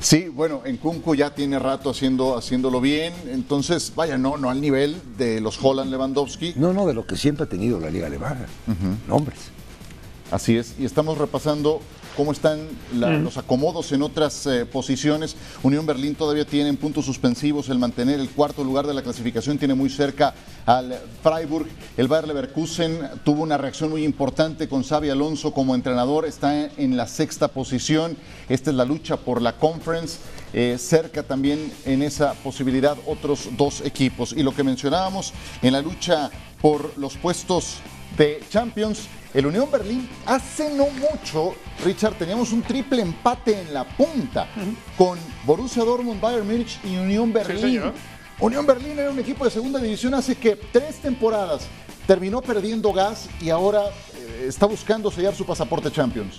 Sí, 0.00 0.28
bueno, 0.28 0.62
en 0.64 0.76
Kunku 0.76 1.14
ya 1.14 1.34
tiene 1.34 1.58
rato 1.58 1.90
haciendo, 1.90 2.36
haciéndolo 2.36 2.80
bien, 2.80 3.14
entonces, 3.26 3.92
vaya, 3.94 4.18
no, 4.18 4.36
no 4.36 4.50
al 4.50 4.60
nivel 4.60 5.00
de 5.16 5.40
los 5.40 5.58
Holland 5.62 5.90
Lewandowski. 5.90 6.54
No, 6.56 6.72
no, 6.72 6.86
de 6.86 6.92
lo 6.94 7.06
que 7.06 7.16
siempre 7.16 7.44
ha 7.44 7.48
tenido 7.48 7.80
la 7.80 7.90
Liga 7.90 8.06
Alemana. 8.06 8.46
Nombres. 9.08 9.38
Así 10.30 10.56
es, 10.56 10.74
y 10.78 10.84
estamos 10.84 11.16
repasando 11.16 11.80
cómo 12.16 12.32
están 12.32 12.60
los 12.92 13.36
acomodos 13.36 13.92
en 13.92 14.02
otras 14.02 14.46
eh, 14.46 14.66
posiciones. 14.66 15.36
Unión 15.62 15.86
Berlín 15.86 16.14
todavía 16.14 16.44
tiene 16.44 16.68
en 16.68 16.76
puntos 16.76 17.04
suspensivos 17.04 17.68
el 17.68 17.78
mantener 17.78 18.20
el 18.20 18.30
cuarto 18.30 18.64
lugar 18.64 18.86
de 18.86 18.94
la 18.94 19.02
clasificación, 19.02 19.58
tiene 19.58 19.74
muy 19.74 19.90
cerca 19.90 20.34
al 20.66 20.98
Freiburg. 21.22 21.66
El 21.96 22.08
Bayer 22.08 22.28
Leverkusen 22.28 22.98
tuvo 23.24 23.42
una 23.42 23.58
reacción 23.58 23.90
muy 23.90 24.04
importante 24.04 24.68
con 24.68 24.82
Xavi 24.82 25.10
Alonso 25.10 25.52
como 25.52 25.74
entrenador, 25.74 26.24
está 26.26 26.70
en 26.76 26.96
la 26.96 27.06
sexta 27.06 27.48
posición. 27.48 28.16
Esta 28.48 28.70
es 28.70 28.76
la 28.76 28.84
lucha 28.84 29.16
por 29.16 29.42
la 29.42 29.56
conference. 29.56 30.18
Eh, 30.52 30.76
cerca 30.78 31.24
también 31.24 31.72
en 31.84 32.02
esa 32.02 32.34
posibilidad 32.34 32.96
otros 33.06 33.48
dos 33.56 33.80
equipos. 33.80 34.32
Y 34.32 34.44
lo 34.44 34.54
que 34.54 34.62
mencionábamos 34.62 35.32
en 35.62 35.72
la 35.72 35.82
lucha 35.82 36.30
por 36.60 36.96
los 36.96 37.16
puestos 37.16 37.78
de 38.16 38.40
Champions, 38.48 39.08
el 39.32 39.46
Unión 39.46 39.70
Berlín 39.70 40.08
hace 40.26 40.70
no 40.70 40.86
mucho, 40.86 41.54
Richard, 41.84 42.14
teníamos 42.14 42.52
un 42.52 42.62
triple 42.62 43.02
empate 43.02 43.60
en 43.60 43.74
la 43.74 43.84
punta 43.84 44.46
con 44.96 45.18
Borussia 45.44 45.82
Dortmund, 45.82 46.20
Bayern 46.20 46.46
Múnich 46.46 46.78
y 46.84 46.96
Unión 46.96 47.32
Berlín. 47.32 47.82
Unión 48.38 48.66
Berlín 48.66 48.98
era 48.98 49.10
un 49.10 49.18
equipo 49.18 49.44
de 49.44 49.50
segunda 49.50 49.78
división 49.78 50.14
hace 50.14 50.36
que 50.36 50.56
tres 50.56 50.96
temporadas 50.96 51.66
terminó 52.06 52.42
perdiendo 52.42 52.92
gas 52.92 53.28
y 53.40 53.50
ahora 53.50 53.82
eh, 54.14 54.46
está 54.48 54.66
buscando 54.66 55.10
sellar 55.10 55.34
su 55.34 55.46
pasaporte 55.46 55.90
Champions. 55.90 56.36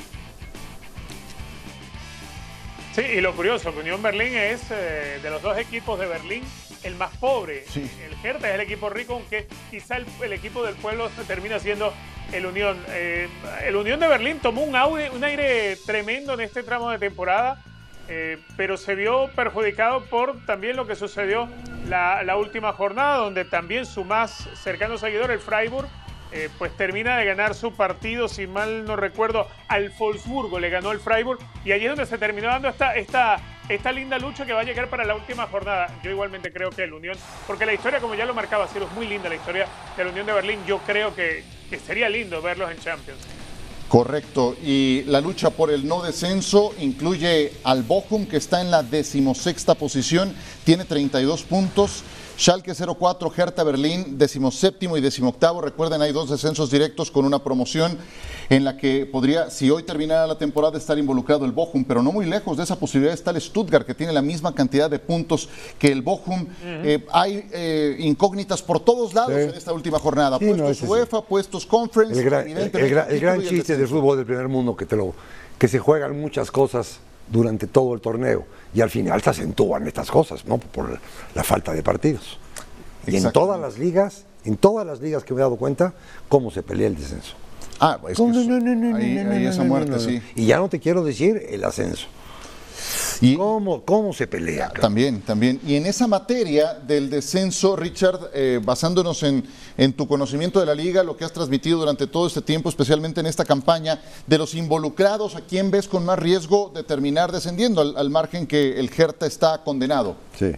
Sí, 2.93 3.01
y 3.01 3.19
lo 3.19 3.35
curioso, 3.35 3.73
que 3.73 3.79
Unión 3.79 4.01
Berlín 4.01 4.35
es 4.35 4.61
eh, 4.71 5.19
de 5.21 5.29
los 5.29 5.41
dos 5.41 5.57
equipos 5.57 5.99
de 5.99 6.05
Berlín 6.05 6.43
el 6.85 6.95
más 6.95 7.15
pobre. 7.17 7.65
El 7.75 8.15
Hertha 8.23 8.49
es 8.49 8.55
el 8.55 8.61
equipo 8.61 8.89
rico, 8.89 9.13
aunque 9.13 9.47
quizá 9.69 9.97
el, 9.97 10.33
equipo 10.33 10.63
del 10.63 10.75
pueblo 10.75 11.09
termina 11.27 11.59
siendo 11.59 11.93
el 12.31 12.45
Unión. 12.45 12.77
Eh, 12.89 13.27
el 13.65 13.75
Unión 13.75 13.99
de 13.99 14.07
Berlín 14.07 14.39
tomó 14.39 14.61
un, 14.61 14.75
un 14.75 15.23
aire 15.23 15.77
tremendo 15.85 16.33
en 16.33 16.41
este 16.41 16.63
tramo 16.63 16.89
de 16.91 16.99
temporada, 16.99 17.61
eh, 18.07 18.37
pero 18.55 18.77
se 18.77 18.95
vio 18.95 19.29
perjudicado 19.35 20.05
por 20.05 20.45
también 20.45 20.75
lo 20.75 20.85
que 20.85 20.95
sucedió 20.95 21.49
la, 21.87 22.23
la 22.23 22.37
última 22.37 22.71
jornada, 22.73 23.17
donde 23.17 23.45
también 23.45 23.85
su 23.85 24.03
más 24.03 24.47
cercano 24.53 24.97
seguidor, 24.97 25.31
el 25.31 25.39
Freiburg, 25.39 25.89
eh, 26.31 26.49
pues 26.57 26.75
termina 26.75 27.17
de 27.17 27.25
ganar 27.25 27.55
su 27.55 27.73
partido, 27.73 28.27
si 28.27 28.45
mal 28.45 28.83
no 28.85 28.95
recuerdo, 28.95 29.47
al 29.69 29.89
Wolfsburgo, 29.97 30.59
le 30.59 30.69
ganó 30.69 30.91
el 30.91 30.99
Freiburg 30.99 31.39
y 31.63 31.71
allí 31.71 31.85
es 31.85 31.91
donde 31.91 32.05
se 32.05 32.17
terminó 32.17 32.47
dando 32.47 32.67
esta, 32.67 32.95
esta, 32.95 33.37
esta 33.69 33.91
linda 33.91 34.19
lucha 34.19 34.45
que 34.45 34.53
va 34.53 34.61
a 34.61 34.63
llegar 34.63 34.89
para 34.89 35.05
la 35.05 35.15
última 35.15 35.47
jornada. 35.47 35.87
Yo 36.03 36.11
igualmente 36.11 36.51
creo 36.51 36.69
que 36.69 36.83
el 36.83 36.93
Unión, 36.93 37.17
porque 37.47 37.65
la 37.65 37.73
historia, 37.73 37.99
como 37.99 38.15
ya 38.15 38.25
lo 38.25 38.33
marcaba 38.33 38.67
Ciro, 38.67 38.85
es 38.85 38.91
muy 38.93 39.07
linda 39.07 39.29
la 39.29 39.35
historia 39.35 39.67
de 39.97 40.03
la 40.03 40.11
Unión 40.11 40.25
de 40.25 40.33
Berlín, 40.33 40.59
yo 40.67 40.79
creo 40.79 41.15
que, 41.15 41.43
que 41.69 41.79
sería 41.79 42.09
lindo 42.09 42.41
verlos 42.41 42.71
en 42.71 42.79
Champions. 42.79 43.19
Correcto, 43.87 44.57
y 44.63 45.03
la 45.03 45.21
lucha 45.21 45.51
por 45.51 45.71
el 45.71 45.87
no 45.87 46.01
descenso 46.01 46.73
incluye 46.79 47.53
al 47.63 47.83
Bochum, 47.83 48.25
que 48.25 48.37
está 48.37 48.61
en 48.61 48.71
la 48.71 48.81
decimosexta 48.81 49.75
posición, 49.75 50.33
tiene 50.63 50.85
32 50.85 51.43
puntos. 51.43 52.03
Schalke 52.37 52.73
04, 52.73 53.31
Hertha 53.37 53.63
Berlín, 53.63 54.17
decimoséptimo 54.17 54.97
y 54.97 55.01
decimoctavo. 55.01 55.61
Recuerden, 55.61 56.01
hay 56.01 56.11
dos 56.11 56.29
descensos 56.29 56.69
directos 56.69 57.09
con 57.09 57.23
una 57.23 57.41
promoción 57.41 57.97
en 58.49 58.65
la 58.65 58.75
que 58.77 59.05
podría, 59.05 59.49
si 59.49 59.69
hoy 59.71 59.83
terminara 59.83 60.27
la 60.27 60.37
temporada, 60.37 60.77
estar 60.77 60.97
involucrado 60.97 61.45
el 61.45 61.53
Bochum, 61.53 61.85
pero 61.85 62.03
no 62.03 62.11
muy 62.11 62.25
lejos 62.25 62.57
de 62.57 62.63
esa 62.63 62.77
posibilidad 62.77 63.13
está 63.13 63.31
el 63.31 63.39
Stuttgart, 63.39 63.85
que 63.85 63.93
tiene 63.93 64.11
la 64.11 64.21
misma 64.21 64.53
cantidad 64.53 64.89
de 64.89 64.99
puntos 64.99 65.47
que 65.79 65.87
el 65.87 66.01
Bochum. 66.01 66.45
Eh, 66.61 67.05
hay 67.13 67.47
eh, 67.53 67.95
incógnitas 67.99 68.61
por 68.61 68.81
todos 68.81 69.13
lados 69.13 69.31
en 69.31 69.51
esta 69.51 69.71
última 69.71 69.97
jornada. 69.97 70.37
puestos 70.37 70.81
UEFA, 70.81 71.21
puestos 71.21 71.65
Conference. 71.65 72.19
El 72.19 72.29
gran, 73.19 73.41
chiste 73.41 73.77
del 73.77 73.87
fútbol 73.87 74.17
del 74.17 74.25
primer 74.25 74.49
mundo 74.49 74.75
que, 74.75 74.85
te 74.85 74.97
lo, 74.97 75.13
que 75.57 75.69
se 75.69 75.79
juegan 75.79 76.19
muchas 76.19 76.51
cosas 76.51 76.99
durante 77.31 77.67
todo 77.67 77.93
el 77.93 78.01
torneo 78.01 78.45
y 78.73 78.81
al 78.81 78.89
final 78.89 79.21
se 79.21 79.29
acentúan 79.29 79.87
estas 79.87 80.11
cosas, 80.11 80.45
¿no? 80.45 80.57
Por 80.57 80.99
la 81.33 81.43
falta 81.43 81.73
de 81.73 81.81
partidos. 81.81 82.39
Y 83.07 83.17
en 83.17 83.31
todas 83.31 83.59
las 83.59 83.77
ligas, 83.77 84.25
en 84.43 84.57
todas 84.57 84.85
las 84.85 84.99
ligas 84.99 85.23
que 85.23 85.33
me 85.33 85.39
he 85.39 85.43
dado 85.43 85.55
cuenta, 85.55 85.93
cómo 86.27 86.51
se 86.51 86.63
pelea 86.63 86.87
el 86.87 86.95
descenso. 86.95 87.35
Ah, 87.79 87.99
es 88.07 88.17
que 88.17 88.23
ahí, 88.23 89.45
esa 89.45 89.63
muerte, 89.63 89.99
sí. 89.99 90.21
Y 90.35 90.45
ya 90.45 90.57
no 90.57 90.69
te 90.69 90.79
quiero 90.79 91.03
decir 91.03 91.45
el 91.49 91.63
ascenso. 91.63 92.07
Y 93.21 93.37
¿Cómo, 93.37 93.83
¿Cómo, 93.85 94.13
se 94.13 94.27
pelea? 94.27 94.69
También, 94.69 95.21
también. 95.21 95.59
Y 95.65 95.75
en 95.75 95.85
esa 95.85 96.07
materia 96.07 96.73
del 96.73 97.09
descenso, 97.09 97.75
Richard, 97.75 98.31
eh, 98.33 98.59
basándonos 98.63 99.23
en, 99.23 99.43
en, 99.77 99.93
tu 99.93 100.07
conocimiento 100.07 100.59
de 100.59 100.65
la 100.65 100.75
liga, 100.75 101.03
lo 101.03 101.15
que 101.15 101.23
has 101.23 101.31
transmitido 101.31 101.79
durante 101.79 102.07
todo 102.07 102.27
este 102.27 102.41
tiempo, 102.41 102.69
especialmente 102.69 103.21
en 103.21 103.27
esta 103.27 103.45
campaña, 103.45 104.01
de 104.27 104.37
los 104.37 104.53
involucrados, 104.55 105.35
¿a 105.35 105.41
quién 105.41 105.71
ves 105.71 105.87
con 105.87 106.05
más 106.05 106.19
riesgo 106.19 106.71
de 106.73 106.83
terminar 106.83 107.31
descendiendo, 107.31 107.81
al, 107.81 108.09
margen 108.09 108.47
que 108.47 108.79
el 108.79 108.89
Hertha 108.95 109.25
está 109.25 109.63
condenado? 109.63 110.17
Sí. 110.33 110.53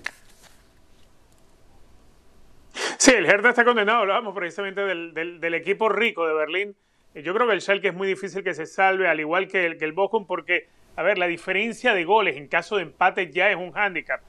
Sí, 2.98 3.12
el 3.12 3.26
Hertha 3.26 3.50
está 3.50 3.66
condenado, 3.66 4.00
hablábamos 4.00 4.36
precisamente 4.36 4.82
del, 4.82 5.14
del, 5.14 5.54
equipo 5.54 5.90
rico 5.90 6.28
de 6.28 6.34
Berlín. 6.34 6.76
Yo 7.16 7.34
creo 7.34 7.48
que 7.48 7.54
el 7.54 7.62
Schalke 7.62 7.88
es 7.90 7.94
muy 7.94 8.08
difícil 8.08 8.44
que 8.44 8.54
se 8.54 8.66
salve, 8.66 9.08
al 9.08 9.20
igual 9.20 9.48
que 9.48 9.66
el, 9.66 9.78
que 9.78 9.86
el 9.86 9.94
Bochum, 9.94 10.26
porque 10.28 10.68
a 10.98 11.04
ver, 11.04 11.20
la 11.20 11.28
diferencia 11.28 11.94
de 11.94 12.04
goles 12.04 12.38
en 12.38 12.48
caso 12.48 12.78
de 12.78 12.82
empate 12.82 13.32
ya 13.32 13.52
es 13.52 13.56
un 13.56 13.72
hándicap. 13.72 14.20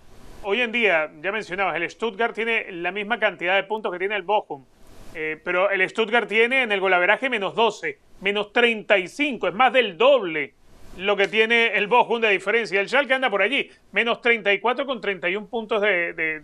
Hoy 0.42 0.60
en 0.60 0.70
día, 0.70 1.10
ya 1.22 1.32
mencionabas, 1.32 1.74
el 1.76 1.88
Stuttgart 1.90 2.34
tiene 2.34 2.70
la 2.70 2.92
misma 2.92 3.18
cantidad 3.18 3.56
de 3.56 3.64
puntos 3.64 3.90
que 3.90 3.98
tiene 3.98 4.14
el 4.14 4.22
Bochum, 4.22 4.66
eh, 5.14 5.40
pero 5.42 5.70
el 5.70 5.88
Stuttgart 5.88 6.28
tiene 6.28 6.62
en 6.62 6.70
el 6.70 6.80
golaveraje 6.80 7.30
menos 7.30 7.54
12, 7.54 7.98
menos 8.20 8.52
35, 8.52 9.48
es 9.48 9.54
más 9.54 9.72
del 9.72 9.96
doble 9.96 10.52
lo 10.98 11.16
que 11.16 11.26
tiene 11.26 11.68
el 11.68 11.86
Bochum 11.86 12.20
de 12.20 12.28
diferencia. 12.28 12.80
El 12.82 12.88
Schalke 12.88 13.14
anda 13.14 13.30
por 13.30 13.40
allí, 13.40 13.70
menos 13.92 14.20
34 14.20 14.84
con 14.84 15.00
31 15.00 15.46
puntos 15.46 15.80
de, 15.80 16.42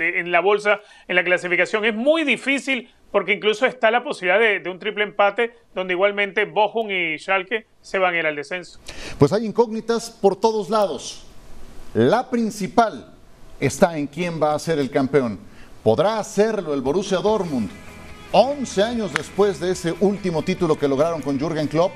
en 0.00 0.32
la 0.32 0.40
bolsa, 0.40 0.80
en 1.06 1.14
la 1.14 1.22
clasificación. 1.22 1.84
Es 1.84 1.94
muy 1.94 2.24
difícil 2.24 2.90
porque 3.10 3.32
incluso 3.32 3.66
está 3.66 3.90
la 3.90 4.02
posibilidad 4.02 4.38
de, 4.38 4.70
un 4.70 4.78
triple 4.78 5.04
empate 5.04 5.52
donde 5.74 5.94
igualmente 5.94 6.44
Bochum 6.44 6.90
y 6.90 7.18
Schalke 7.18 7.66
se 7.80 7.98
van 7.98 8.14
a 8.14 8.18
ir 8.18 8.26
al 8.26 8.36
descenso. 8.36 8.78
Pues 9.18 9.32
hay 9.32 9.46
incógnitas 9.46 10.10
por 10.10 10.36
todos 10.36 10.70
lados. 10.70 11.26
La 11.94 12.30
principal 12.30 13.12
está 13.58 13.98
en 13.98 14.06
quién 14.06 14.40
va 14.40 14.54
a 14.54 14.58
ser 14.58 14.78
el 14.78 14.90
campeón. 14.90 15.38
¿Podrá 15.82 16.18
hacerlo 16.18 16.74
el 16.74 16.82
Borussia 16.82 17.18
Dortmund 17.18 17.70
11 18.32 18.82
años 18.82 19.12
después 19.12 19.58
de 19.58 19.72
ese 19.72 19.92
último 19.98 20.42
título 20.42 20.78
que 20.78 20.86
lograron 20.86 21.20
con 21.20 21.38
Jürgen 21.38 21.66
Klopp. 21.66 21.92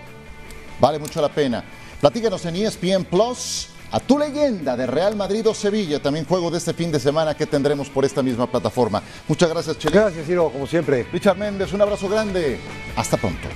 Vale 0.81 0.99
mucho 0.99 1.21
la 1.21 1.29
pena. 1.29 1.63
Platícanos 2.01 2.45
en 2.45 2.57
ESPN 2.57 3.05
Plus 3.05 3.69
a 3.95 4.01
tu 4.01 4.19
leyenda 4.19 4.77
de 4.77 4.89
Real 4.89 5.15
Madrid 5.15 5.47
o 5.49 5.55
Sevilla, 5.55 6.03
también 6.03 6.25
juego 6.25 6.51
de 6.51 6.59
este 6.59 6.75
fin 6.75 6.91
de 6.91 6.99
semana 6.99 7.37
que 7.37 7.47
tendremos 7.47 7.89
por 7.89 8.05
esta 8.05 8.25
misma 8.25 8.49
plataforma. 8.49 9.01
Muchas 9.29 9.49
gracias, 9.49 9.79
Chile. 9.79 9.93
Gracias, 9.95 10.27
Ciro, 10.27 10.51
como 10.51 10.67
siempre. 10.67 11.07
Richard 11.13 11.39
Méndez, 11.39 11.73
un 11.73 11.81
abrazo 11.81 12.09
grande. 12.09 12.59
Hasta 12.97 13.17
pronto. 13.17 13.47